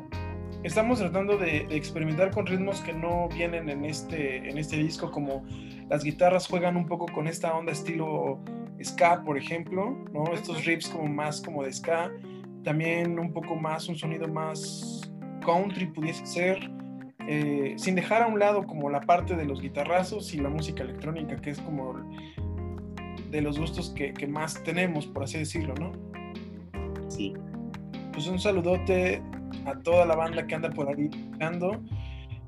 estamos 0.64 1.00
tratando 1.00 1.38
de, 1.38 1.68
experimentar 1.70 2.32
con 2.32 2.46
ritmos 2.46 2.82
que 2.82 2.94
no 2.94 3.28
vienen 3.30 3.70
en 3.70 3.86
este, 3.86 4.50
en 4.50 4.58
este 4.58 4.78
disco, 4.78 5.12
como 5.12 5.46
las 5.90 6.04
guitarras 6.04 6.48
juegan 6.48 6.78
un 6.78 6.86
poco 6.86 7.06
con 7.08 7.28
esta 7.28 7.54
onda 7.54 7.72
estilo 7.72 8.40
ska, 8.82 9.24
por 9.24 9.38
ejemplo, 9.38 9.98
¿no? 10.12 10.34
Estos 10.34 10.66
riffs 10.66 10.90
como 10.90 11.08
más 11.08 11.42
como 11.42 11.64
de 11.64 11.74
ska, 11.74 12.12
también 12.64 13.20
un 13.20 13.34
poco 13.34 13.56
más, 13.56 13.88
un 13.90 13.96
sonido 13.96 14.28
más 14.28 15.12
country 15.46 15.88
pudiese 15.88 16.26
ser, 16.26 16.72
eh, 17.28 17.76
sin 17.78 17.96
dejar 17.96 18.24
a 18.24 18.28
un 18.28 18.40
lado 18.40 18.66
como 18.66 18.90
la 18.90 19.02
parte 19.02 19.36
de 19.36 19.46
los 19.46 19.62
guitarrazos 19.62 20.34
y 20.34 20.40
la 20.40 20.50
música 20.50 20.84
electrónica, 20.84 21.36
que 21.38 21.52
es 21.52 21.60
como 21.60 21.96
de 23.30 23.42
los 23.42 23.60
gustos 23.60 23.90
que, 23.92 24.28
más 24.28 24.62
tenemos, 24.64 25.08
por 25.08 25.24
así 25.24 25.38
decirlo, 25.38 25.74
¿no? 25.76 25.92
Sí. 27.10 27.34
Pues 28.12 28.28
un 28.28 28.40
saludote 28.40 29.22
a 29.66 29.80
toda 29.80 30.06
la 30.06 30.16
banda 30.16 30.46
que 30.48 30.56
anda 30.56 30.70
por 30.70 30.90
ahí 30.90 31.10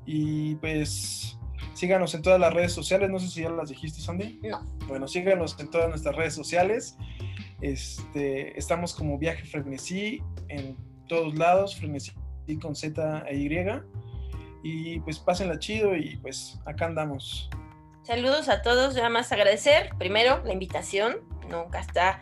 y 0.06 0.54
pues 0.56 1.38
síganos 1.74 2.14
en 2.14 2.22
todas 2.22 2.40
las 2.40 2.54
redes 2.54 2.72
sociales, 2.72 3.10
no 3.10 3.18
sé 3.18 3.28
si 3.28 3.42
ya 3.42 3.50
las 3.50 3.68
dijiste, 3.68 4.00
Sandy. 4.00 4.40
No. 4.42 4.64
Bueno, 4.86 5.08
síganos 5.08 5.58
en 5.58 5.70
todas 5.70 5.88
nuestras 5.88 6.14
redes 6.14 6.34
sociales 6.34 6.96
Este, 7.60 8.56
estamos 8.58 8.94
como 8.94 9.18
Viaje 9.18 9.44
Frenesí 9.44 10.22
en 10.48 10.76
todos 11.08 11.34
lados, 11.34 11.76
Frenesí 11.76 12.12
con 12.60 12.76
Z 12.76 13.24
e 13.28 13.36
Y. 13.36 13.82
Y 14.62 15.00
pues 15.00 15.18
pásenla 15.18 15.58
chido 15.58 15.96
y 15.96 16.16
pues 16.16 16.60
acá 16.64 16.86
andamos. 16.86 17.50
Saludos 18.02 18.48
a 18.48 18.62
todos, 18.62 18.94
nada 18.94 19.08
más 19.08 19.32
agradecer 19.32 19.90
primero 19.98 20.42
la 20.44 20.52
invitación, 20.52 21.16
nunca 21.50 21.80
está 21.80 22.20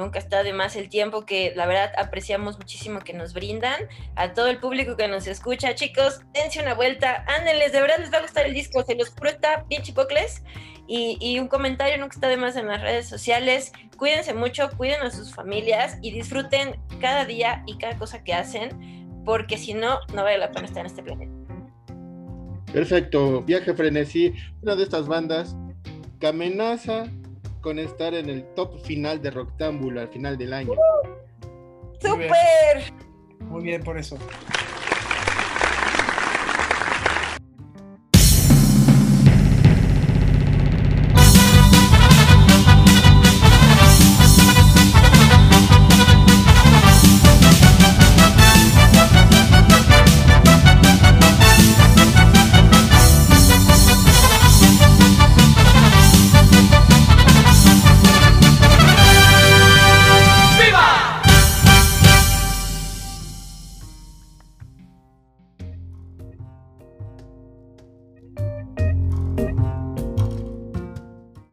nunca 0.00 0.18
está 0.18 0.42
de 0.42 0.52
más 0.52 0.74
el 0.76 0.88
tiempo 0.88 1.24
que 1.24 1.52
la 1.54 1.66
verdad 1.66 1.92
apreciamos 1.96 2.58
muchísimo 2.58 3.00
que 3.00 3.12
nos 3.12 3.34
brindan. 3.34 3.88
A 4.16 4.32
todo 4.32 4.48
el 4.48 4.58
público 4.58 4.96
que 4.96 5.06
nos 5.06 5.26
escucha, 5.26 5.74
chicos, 5.74 6.20
dense 6.32 6.60
una 6.60 6.74
vuelta, 6.74 7.24
ándenles, 7.28 7.72
de 7.72 7.80
verdad 7.80 7.98
les 7.98 8.12
va 8.12 8.18
a 8.18 8.22
gustar 8.22 8.46
el 8.46 8.54
disco, 8.54 8.82
se 8.82 8.94
los 8.94 9.10
juro, 9.10 9.30
está 9.30 9.64
bien 9.68 9.82
chipocles. 9.82 10.42
Y, 10.88 11.18
y, 11.20 11.38
un 11.38 11.46
comentario 11.46 11.98
nunca 11.98 12.14
está 12.14 12.26
de 12.26 12.36
más 12.36 12.56
en 12.56 12.66
las 12.66 12.80
redes 12.80 13.08
sociales. 13.08 13.70
Cuídense 13.96 14.34
mucho, 14.34 14.70
cuiden 14.76 15.02
a 15.02 15.10
sus 15.12 15.32
familias 15.32 15.98
y 16.02 16.10
disfruten 16.10 16.80
cada 17.00 17.24
día 17.24 17.62
y 17.66 17.78
cada 17.78 17.96
cosa 17.96 18.24
que 18.24 18.34
hacen, 18.34 19.22
porque 19.24 19.56
si 19.56 19.72
no, 19.72 20.00
no 20.12 20.24
vale 20.24 20.38
la 20.38 20.50
pena 20.50 20.66
estar 20.66 20.80
en 20.80 20.86
este 20.86 21.04
planeta. 21.04 21.32
Perfecto, 22.72 23.42
Viaje 23.42 23.72
Frenesí, 23.74 24.34
una 24.62 24.74
de 24.74 24.82
estas 24.82 25.06
bandas 25.06 25.54
que 26.18 26.26
amenaza 26.26 27.04
con 27.60 27.78
estar 27.78 28.14
en 28.14 28.28
el 28.28 28.44
top 28.54 28.80
final 28.84 29.20
de 29.20 29.30
Roctámbulo 29.30 30.00
al 30.00 30.08
final 30.08 30.36
del 30.38 30.52
año. 30.52 30.72
¡Súper! 32.00 32.92
Muy 33.40 33.62
bien 33.62 33.82
por 33.82 33.98
eso. 33.98 34.16